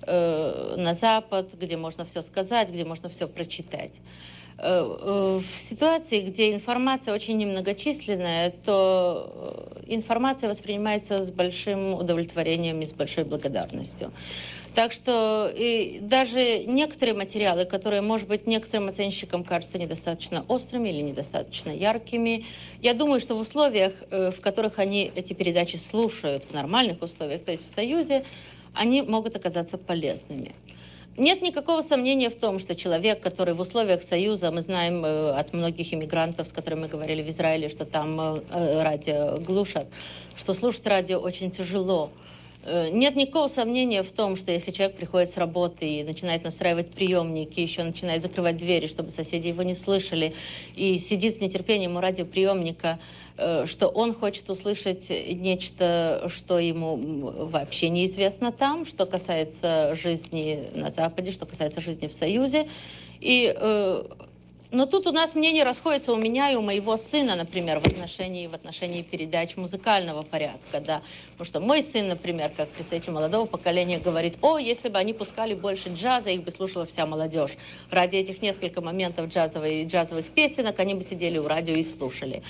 [0.01, 3.91] э, на Запад, где можно все сказать, где можно все прочитать.
[4.57, 13.25] в ситуации, где информация очень немногочисленная, то информация воспринимается с большим удовлетворением и с большой
[13.25, 14.11] благодарностью.
[14.75, 20.99] Так что и даже некоторые материалы, которые, может быть, некоторым оценщикам кажутся недостаточно острыми или
[20.99, 22.43] недостаточно яркими,
[22.81, 27.45] я думаю, что в условиях, э, в которых они эти передачи слушают, в нормальных условиях,
[27.45, 28.25] то есть в Союзе,
[28.73, 30.53] они могут оказаться полезными.
[31.15, 35.53] Нет никакого сомнения в том, что человек, который в условиях Союза, мы знаем э, от
[35.53, 39.87] многих иммигрантов, с которыми мы говорили в Израиле, что там э, радио глушат,
[40.35, 42.11] что слушать радио очень тяжело.
[42.65, 46.89] Э, нет никакого сомнения в том, что если человек приходит с работы и начинает настраивать
[46.89, 50.33] приемники, еще начинает закрывать двери, чтобы соседи его не слышали,
[50.75, 52.97] и сидит с нетерпением у радиоприемника,
[53.37, 56.95] э, что он хочет услышать нечто, что ему
[57.45, 62.67] вообще неизвестно там, что касается жизни на Западе, что касается жизни в Союзе.
[63.19, 64.03] И э,
[64.75, 68.47] но тут у нас мнение расходится у меня и у моего сына, например, в отношении,
[68.47, 71.01] в отношении передач музыкального порядка, да.
[71.31, 75.53] Потому что мой сын, например, как представитель молодого поколения, говорит, о, если бы они пускали
[75.53, 77.51] больше джаза, их бы слушала вся молодежь.
[77.89, 82.43] Ради этих нескольких моментов джазовой, джазовых песенок они бы сидели у радио и слушали.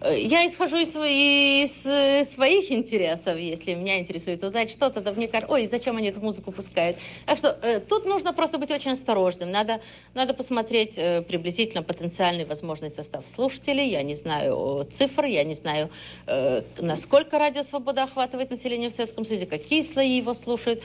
[0.00, 5.28] Э, я исхожу из, из, из своих интересов, если меня интересует узнать что-то, то мне
[5.28, 6.98] кажется, ой, зачем они эту музыку пускают.
[7.26, 9.50] Так что э, тут нужно просто быть очень осторожным.
[9.50, 9.80] Надо,
[10.14, 13.90] надо посмотреть э, приблизительно потенциальный возможный состав слушателей.
[13.90, 15.90] Я не знаю цифр, я не знаю,
[16.26, 20.82] э, насколько радио «Свобода» охватывает население в Советском Союзе, какие слои его слушают.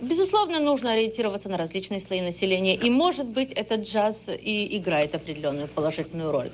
[0.00, 2.74] Безусловно, нужно ориентироваться на различные слои населения.
[2.74, 6.50] И, может быть, этот джаз и играет определенную положительную роль.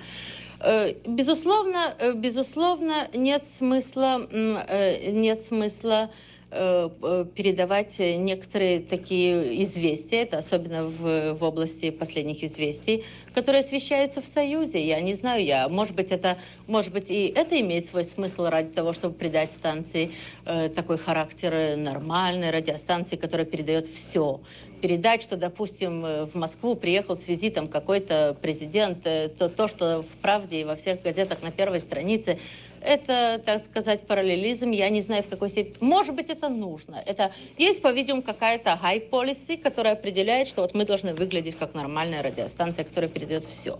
[0.60, 6.10] Э, безусловно, э, безусловно, нет смысла, э, нет смысла
[6.48, 14.86] передавать некоторые такие известия, это особенно в, в области последних известий, которые освещаются в Союзе.
[14.86, 16.38] Я не знаю, я, может быть, это,
[16.68, 20.12] может быть, и это имеет свой смысл ради того, чтобы придать станции
[20.44, 24.40] э, такой характер нормальной радиостанции, которая передает все
[24.80, 30.02] передать, что, допустим, э, в Москву приехал с визитом какой-то президент, э, то, то, что
[30.02, 32.38] в «Правде» и во всех газетах на первой странице,
[32.86, 34.70] это, так сказать, параллелизм.
[34.70, 35.76] Я не знаю, в какой степени.
[35.80, 37.02] Может быть, это нужно.
[37.04, 42.22] Это есть, по-видимому, какая-то high policy, которая определяет, что вот мы должны выглядеть как нормальная
[42.22, 43.78] радиостанция, которая передает все.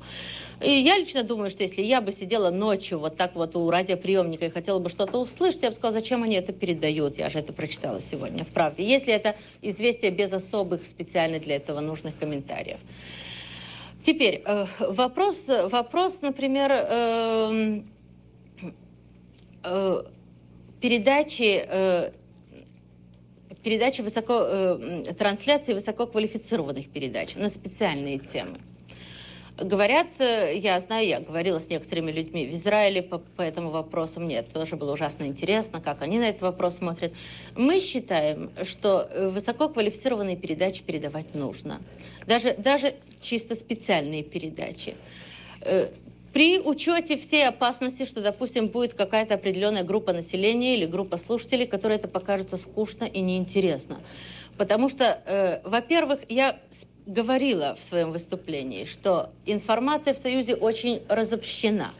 [0.60, 4.46] И я лично думаю, что если я бы сидела ночью вот так вот у радиоприемника
[4.46, 7.18] и хотела бы что-то услышать, я бы сказала, зачем они это передают?
[7.18, 8.82] Я же это прочитала сегодня в «Правде».
[8.82, 12.78] Если это известие без особых специально для этого нужных комментариев.
[14.02, 16.70] Теперь э, вопрос, вопрос, например,
[19.66, 20.04] э, э,
[20.80, 22.12] передачи
[23.62, 24.78] передачи высоко,
[25.18, 28.60] трансляции высококвалифицированных передач на специальные темы.
[29.58, 34.20] Говорят, э, я знаю, я говорила с некоторыми людьми в Израиле по, по этому вопросу,
[34.20, 37.14] мне тоже было ужасно интересно, как они на этот вопрос смотрят.
[37.54, 41.80] Мы считаем, что э, высококвалифицированные передачи передавать нужно.
[42.26, 44.94] Даже, даже чисто специальные передачи.
[46.36, 51.96] При учете всей опасности, что, допустим, будет какая-то определенная группа населения или группа слушателей, которой
[51.96, 54.02] это покажется скучно и неинтересно.
[54.58, 56.58] Потому что, э, во-первых, я
[57.06, 61.92] говорила в своем выступлении, что информация в Союзе очень разобщена.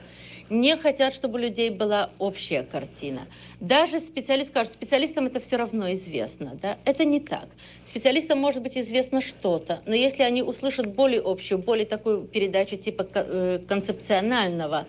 [0.50, 3.26] Не хотят, чтобы у людей была общая картина.
[3.60, 6.58] Даже специалист скажет, специалистам это все равно известно.
[6.62, 6.78] Да?
[6.84, 7.48] Это не так.
[7.84, 13.06] Специалистам может быть известно что-то, но если они услышат более общую, более такую передачу типа
[13.14, 14.86] э, концепционального,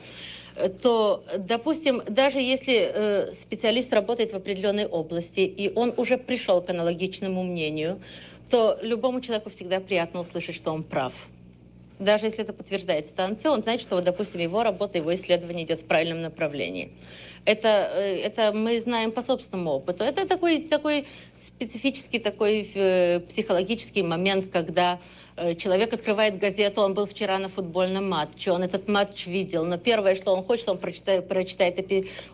[0.81, 6.69] то, допустим, даже если э, специалист работает в определенной области, и он уже пришел к
[6.69, 8.01] аналогичному мнению,
[8.49, 11.13] то любому человеку всегда приятно услышать, что он прав.
[11.99, 15.81] Даже если это подтверждает станция, он знает, что, вот, допустим, его работа, его исследование идет
[15.81, 16.91] в правильном направлении.
[17.45, 20.03] Это, э, это мы знаем по собственному опыту.
[20.03, 24.99] Это такой, такой специфический такой э, психологический момент, когда
[25.39, 29.77] Э, человек открывает газету, он был вчера на футбольном матче, он этот матч видел, но
[29.77, 31.77] первое, что он хочет, он прочитает, прочитает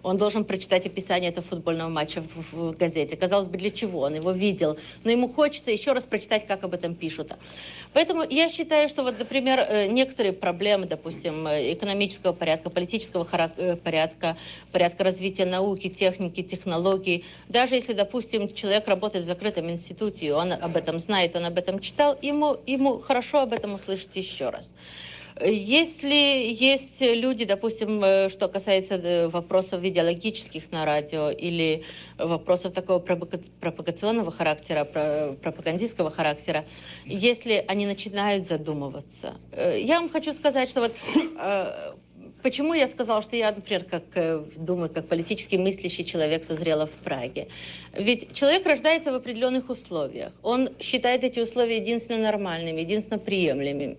[0.03, 3.17] он должен прочитать описание этого футбольного матча в, в газете.
[3.17, 3.99] Казалось бы, для чего?
[4.01, 7.33] Он его видел, но ему хочется еще раз прочитать, как об этом пишут.
[7.93, 14.37] Поэтому я считаю, что вот, например, э, некоторые проблемы, допустим, э, экономического порядка, политического порядка,
[14.71, 20.75] порядка развития науки, техники, технологий, даже если, допустим, человек работает в закрытом институте, он об
[20.75, 24.73] этом знает, он об этом читал, ему, ему хорошо об этом услышать еще раз.
[25.41, 31.83] Если есть люди, допустим, э, что касается э, вопросов идеологических на радио или
[32.17, 34.85] вопросов такого пропагационного характера,
[35.41, 36.65] пропагандистского характера,
[37.05, 39.35] если они начинают задумываться.
[39.51, 40.93] Э, я вам хочу сказать, что вот
[42.41, 44.03] Почему я сказала, что я, например, как
[44.57, 47.47] думаю, как политически мыслящий человек созрела в Праге?
[47.93, 50.33] Ведь человек рождается в определенных условиях.
[50.41, 53.97] Он считает эти условия единственно нормальными, единственно приемлемыми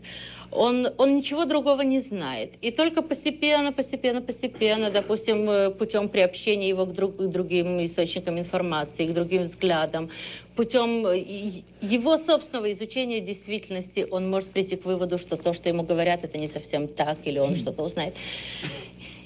[0.55, 2.53] он, он ничего другого не знает.
[2.63, 8.39] И только постепенно, постепенно, постепенно, допустим, э, путем приобщения его к, друг, к другим источникам
[8.39, 10.11] информации, к другим взглядам,
[10.55, 15.83] путем э, его собственного изучения действительности, он может прийти к выводу, что то, что ему
[15.83, 18.15] говорят, это не совсем так, или он что-то узнает.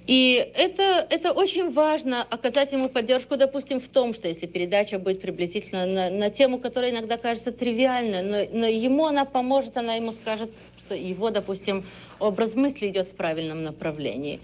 [0.09, 5.21] И это, это очень важно, оказать ему поддержку, допустим, в том, что если передача будет
[5.21, 10.13] приблизительно на, на тему, которая иногда кажется тривиальной, но, но ему она поможет, она ему
[10.13, 10.51] скажет,
[10.95, 11.85] его, допустим,
[12.19, 14.41] образ мысли идет в правильном направлении.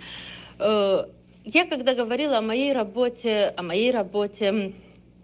[0.58, 1.06] Э,
[1.44, 4.72] я когда говорила о моей работе, о моей работе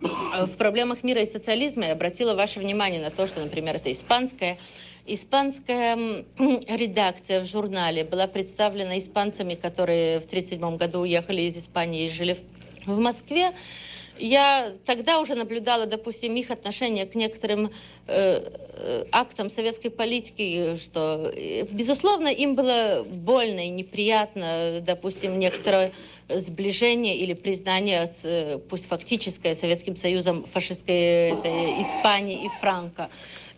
[0.02, 3.90] э, в проблемах мира и социализма, я обратила ваше внимание на то, что, например, это
[3.92, 4.58] испанская
[5.06, 6.24] Испанская
[6.68, 12.38] редакция в журнале была представлена испанцами, которые в 1937 году уехали из Испании и жили
[12.86, 13.52] в Москве.
[14.20, 17.70] Я тогда уже наблюдала, допустим, их отношение к некоторым
[18.06, 18.42] э,
[18.74, 25.92] э актам советской политики, что, э, безусловно, им было больно и неприятно, допустим, некоторое
[26.28, 31.30] сближение или признание, с, э, пусть фактическое, Советским Союзом фашистской
[31.82, 33.08] Испании и Франко.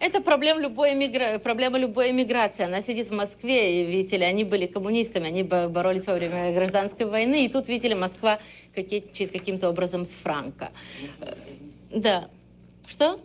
[0.02, 1.38] Это проблема любой, эмигра...
[1.38, 2.64] проблема любой эмиграции.
[2.64, 7.06] Она сидит в Москве, и, видите ли, они были коммунистами, они боролись во время гражданской
[7.06, 8.40] войны, и тут, видите ли, Москва
[8.74, 10.70] кокетничает каким-то образом с Франко.
[11.90, 12.28] Да.
[12.86, 13.20] Что?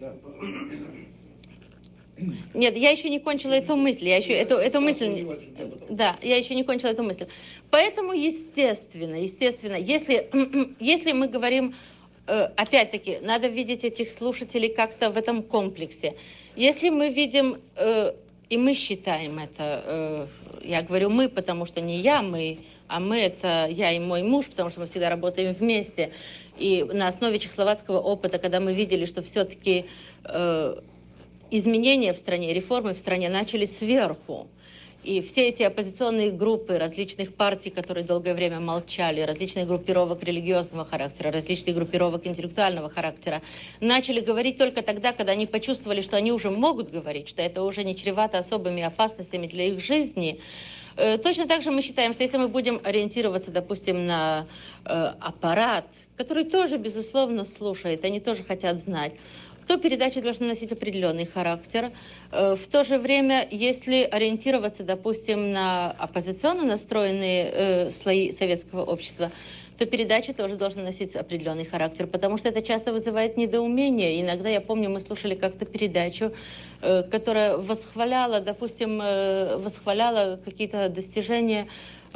[2.54, 4.08] Нет, я еще не кончила эту мысль.
[4.08, 5.26] Я еще эту, эту мысль.
[5.90, 7.26] Да, я еще не кончила эту мысль.
[7.70, 10.30] Поэтому, естественно, естественно, если,
[10.80, 11.74] если мы говорим
[12.26, 16.16] Э, опять-таки, надо видеть этих слушателей как-то в этом комплексе.
[16.56, 18.12] Если мы видим, э,
[18.48, 20.26] и мы считаем это, э,
[20.64, 22.58] я говорю мы, потому что не я, мы,
[22.88, 26.12] а мы это я и мой муж, потому что мы всегда работаем вместе.
[26.58, 29.86] И на основе чехословацкого опыта, когда мы видели, что все-таки
[31.50, 34.48] изменения в стране, реформы в стране начались сверху,
[35.06, 41.30] и все эти оппозиционные группы различных партий, которые долгое время молчали, различных группировок религиозного характера,
[41.30, 43.40] различных группировок интеллектуального характера,
[43.80, 47.84] начали говорить только тогда, когда они почувствовали, что они уже могут говорить, что это уже
[47.84, 52.38] не чревато особыми опасностями для их жизни, э, Точно так же мы считаем, что если
[52.38, 54.46] мы будем ориентироваться, допустим, на
[54.84, 55.86] э, аппарат,
[56.16, 59.12] который тоже, безусловно, слушает, они тоже хотят знать,
[59.66, 61.92] то передачи должны носить определенный характер.
[62.32, 69.32] Э, в то же время, если ориентироваться, допустим, на оппозиционно настроенные э, слои советского общества,
[69.78, 74.20] то передачи тоже должны носить определенный характер, потому что это часто вызывает недоумение.
[74.20, 76.32] Иногда, я помню, мы слушали как-то передачу,
[76.82, 81.68] э, которая восхваляла, допустим, восхваляла какие-то достижения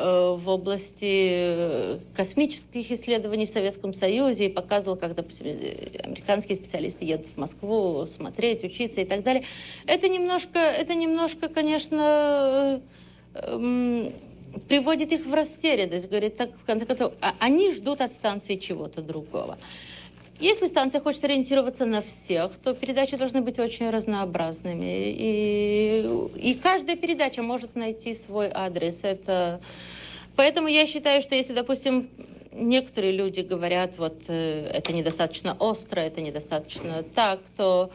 [0.03, 6.57] Э, в области э, космических исследований в Советском Союзе и показывал, как, допустим, э, американские
[6.57, 9.45] специалисты едут в Москву смотреть, учиться и так далее.
[9.87, 12.81] Это немножко, это немножко конечно,
[13.35, 14.13] эм,
[14.69, 16.09] приводит их в растерянность.
[16.09, 19.59] Говорит, так, в конце концов, а они ждут от станции чего-то другого.
[20.41, 25.11] Если станция хочет ориентироваться на всех, то передачи должны быть очень разнообразными.
[25.11, 26.03] И,
[26.37, 29.01] и каждая передача может найти свой адрес.
[29.03, 29.61] Это...
[30.37, 32.09] Поэтому я считаю, что если, допустим,
[32.53, 37.91] некоторые люди говорят, вот э, это недостаточно остро, это недостаточно так, то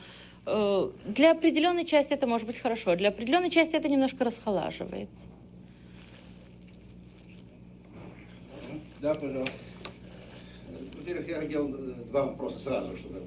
[0.46, 5.10] э, для определенной части это может быть хорошо, для определенной части это немножко расхолаживает.
[9.06, 9.54] Да, пожалуйста.
[10.98, 13.22] Во-первых, я хотел э, два вопроса сразу, чтобы...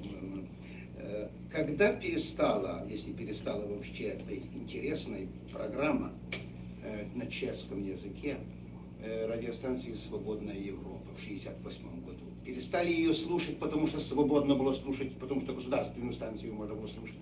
[0.97, 6.11] Э, когда перестала, если перестала вообще быть интересной программа
[6.83, 8.39] э, на чешском языке
[9.01, 12.25] радиостанции «Свободная Европа» в 1968 году?
[12.43, 17.15] Перестали ее слушать, потому что свободно было слушать, потому что государственную станцию можно было слушать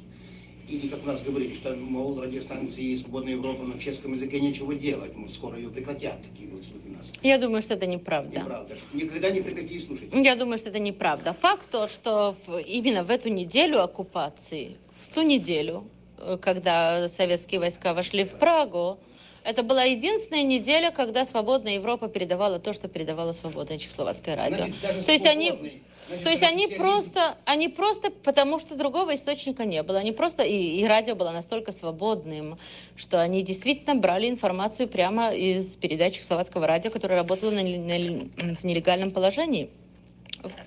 [0.68, 5.16] или, как у нас говорили, что, мол, радиостанции «Свободная Европа» на чешском языке нечего делать,
[5.16, 7.06] мы скоро ее прекратят, такие вот слухи нас.
[7.22, 8.40] Я думаю, что это неправда.
[8.40, 8.76] Неправда.
[8.94, 10.10] Никогда не прекрати слушать.
[10.14, 11.34] Я думаю, что это неправда.
[11.34, 12.36] Факт то, что
[12.66, 14.78] именно в эту неделю оккупации,
[15.08, 15.86] в ту неделю,
[16.18, 19.00] э, когда советские войска вошли в Прагу,
[19.44, 24.66] это была единственная неделя, когда «Свободная Европа» передавала то, что передавала «Свободное Чехословацкое радио».
[24.82, 29.84] Значит, то есть они То есть они просто, они просто, потому что другого источника не
[29.84, 32.58] было, они просто, и, и радио было настолько свободным,
[32.96, 38.64] что они действительно брали информацию прямо из передач словацкого радио, которое работало на, на- в
[38.64, 39.70] нелегальном положении.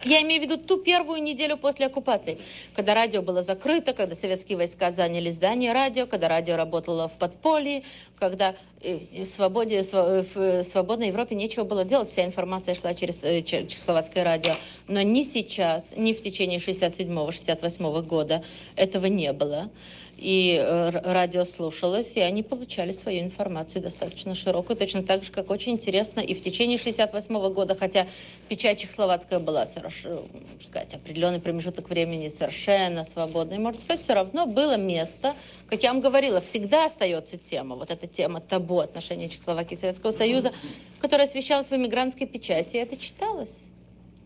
[0.05, 2.39] Я имею в виду ту первую неделю после оккупации,
[2.75, 7.83] когда радио было закрыто, когда советские войска заняли здание радио, когда радио работало в подполье,
[8.19, 13.23] когда э, в, свободе, сва- в свободной Европе нечего было делать, вся информация шла через
[13.23, 14.55] э, че- чехословацкое радио.
[14.89, 18.45] Но ни сейчас, ни в течение 67-68 года
[18.77, 19.71] этого не было.
[20.21, 25.51] И э, радио слушалось, и они получали свою информацию достаточно широкую, точно так же, как
[25.51, 28.07] очень интересно и в течение 68 года, хотя
[28.47, 30.21] печать чехословацкая была, можно
[30.63, 35.35] сказать, определенный промежуток времени совершенно свободной, можно сказать, все равно было место,
[35.71, 40.11] как я вам говорила, всегда остается тема, вот эта тема табу отношений Чехословакии и Советского
[40.11, 40.53] Союза,
[40.99, 43.57] которая освещалась в эмигрантской печати, и это читалось.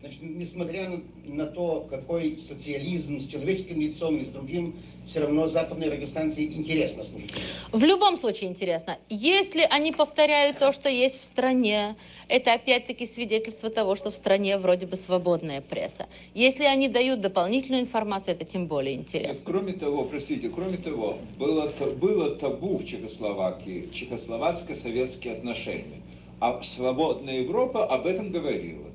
[0.05, 4.75] Значит, несмотря на, на то, какой социализм с человеческим лицом и с другим,
[5.07, 7.31] все равно западной радиостанции интересно слушать.
[7.71, 8.99] В любом случае интересно.
[9.09, 11.95] Если они повторяют то, что есть в стране,
[12.27, 16.05] это опять-таки свидетельство того, что в стране вроде бы свободная пресса.
[16.35, 19.43] Если они дают дополнительную информацию, это тем более интересно.
[19.43, 26.03] Кроме того, простите, кроме того, было, было табу в Чехословакии, чехословацко-советские отношения.
[26.39, 28.85] А свободная Европа об этом говорила.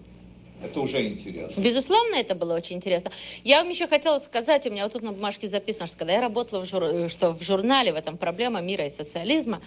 [0.62, 1.60] Это уже интересно.
[1.60, 3.10] Безусловно, это было очень интересно.
[3.44, 6.20] Я вам еще хотела сказать, у меня вот тут на бумажке записано, что когда я
[6.20, 9.62] работала в, жур- что в журнале в этом «Проблема мира и социализма»,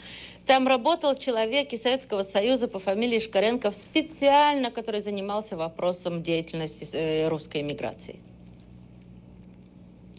[0.46, 7.28] там работал человек из Советского Союза по фамилии Шкаренков специально, который занимался вопросом деятельности э,
[7.28, 8.20] русской эмиграции.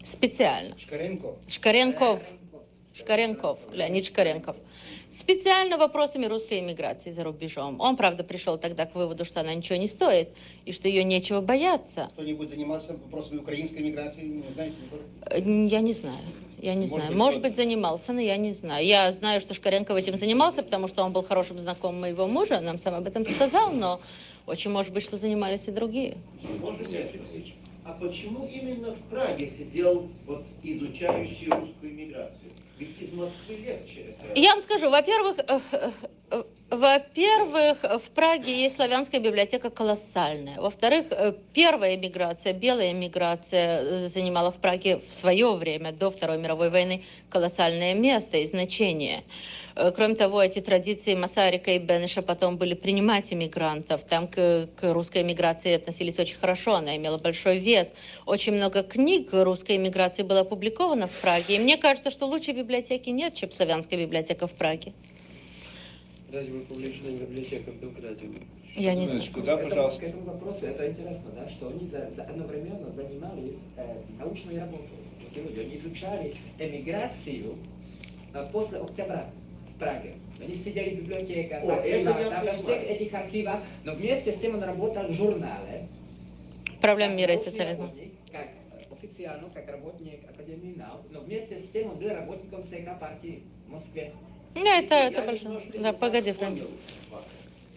[0.03, 0.77] Специально.
[0.77, 1.35] Шкаренко.
[1.47, 2.21] Шкаренков.
[2.93, 4.55] Шкаренков, Леонид Шкаренков.
[5.17, 7.79] Специально вопросами русской эмиграции за рубежом.
[7.79, 10.29] Он, правда, пришел тогда к выводу, что она ничего не стоит,
[10.65, 12.09] и что ее нечего бояться.
[12.13, 14.21] Кто-нибудь занимался вопросами украинской миграции?
[14.23, 14.75] Не знаете?
[15.29, 16.19] Э, Я не знаю.
[16.61, 17.07] Я не Может знаю.
[17.09, 18.85] быть, Может быть, занимался, но я не знаю.
[18.85, 22.77] Я знаю, что Шкаренков этим занимался, потому что он был хорошим знакомым моего мужа, нам
[22.77, 24.01] сам об этом сказал, но
[24.45, 26.17] очень может быть, что занимались и другие.
[26.43, 27.55] Я спросить?
[27.85, 32.51] А почему именно в Праге сидел вот изучающий русскую иммиграцию?
[32.77, 34.15] Ведь из Москвы легче.
[34.35, 35.91] Я вам скажу, во-первых, э, э,
[36.31, 40.59] э, во-первых, в Праге есть славянская библиотека колоссальная.
[40.59, 41.05] Во-вторых,
[41.53, 47.93] первая эмиграция, белая эмиграция занимала в Праге в свое время, до Второй мировой войны, колоссальное
[47.93, 49.23] место и значение.
[49.75, 54.03] Э, Кроме того, эти традиции Масарика и Бенеша потом были принимать иммигрантов.
[54.03, 57.93] Там к, к русской эмиграции относились очень хорошо, она имела большой вес.
[58.25, 61.55] Очень много книг русской эмиграции было опубликовано в Праге.
[61.55, 64.93] И мне кажется, что лучшей библиотеки нет, чем славянская библиотека в Праге.
[66.31, 68.25] Разве вы публичная библиотека в Белграде?
[68.75, 69.21] Я не знаю.
[69.21, 70.05] Минуточку, да, К пожалуйста.
[70.05, 74.97] этому вопросу это интересно, да, что они за- за- одновременно занимались э, научной работой.
[75.33, 77.57] Люди, они изучали эмиграцию
[78.33, 79.29] э, после октября
[79.75, 80.15] в Праге.
[80.39, 84.39] Они сидели в библиотеках, О, архивах, я там, во всех этих архивах, но вместе с
[84.39, 85.87] тем он работал в журнале.
[86.81, 87.91] Проблем мира и социализма.
[88.31, 88.49] Как
[88.91, 93.71] официально, как работник Академии наук, но вместе с тем он был работником ЦК партии в
[93.71, 94.11] Москве.
[94.55, 95.61] Ну, это, это большое.
[95.73, 96.59] Да, не погоди, Франц.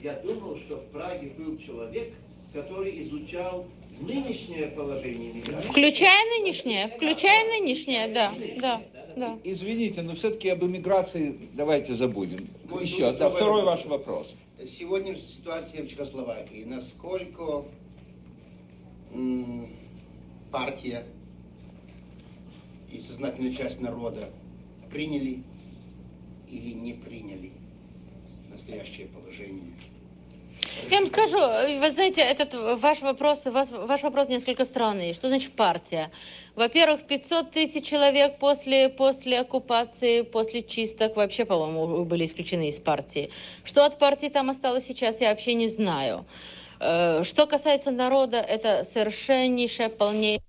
[0.00, 2.12] Я думал, что в Праге был человек,
[2.52, 3.66] который изучал
[4.00, 5.68] нынешнее положение миграции.
[5.68, 8.82] Включая нынешнее, включая нынешнее, да, да,
[9.18, 9.38] да.
[9.44, 12.48] Извините, но все-таки об эмиграции давайте забудем.
[12.68, 13.84] Ну, Еще, да, второй вопрос.
[13.84, 14.34] ваш вопрос.
[14.64, 16.64] Сегодняшняя ситуация в Чехословакии.
[16.64, 17.64] Насколько
[20.50, 21.04] партия
[22.92, 24.30] и сознательная часть народа
[24.90, 25.42] приняли
[26.48, 27.52] или не приняли
[28.50, 29.72] настоящее положение?
[30.90, 31.36] Я вам скажу,
[31.80, 35.12] вы знаете, этот ваш вопрос, ваш, ваш вопрос несколько странный.
[35.12, 36.10] Что значит партия?
[36.56, 43.30] Во-первых, 500 тысяч человек после, после оккупации, после чисток вообще, по-моему, были исключены из партии.
[43.64, 46.24] Что от партии там осталось сейчас, я вообще не знаю.
[46.80, 50.47] Э, Что касается народа, это совершеннейшая, полнейшая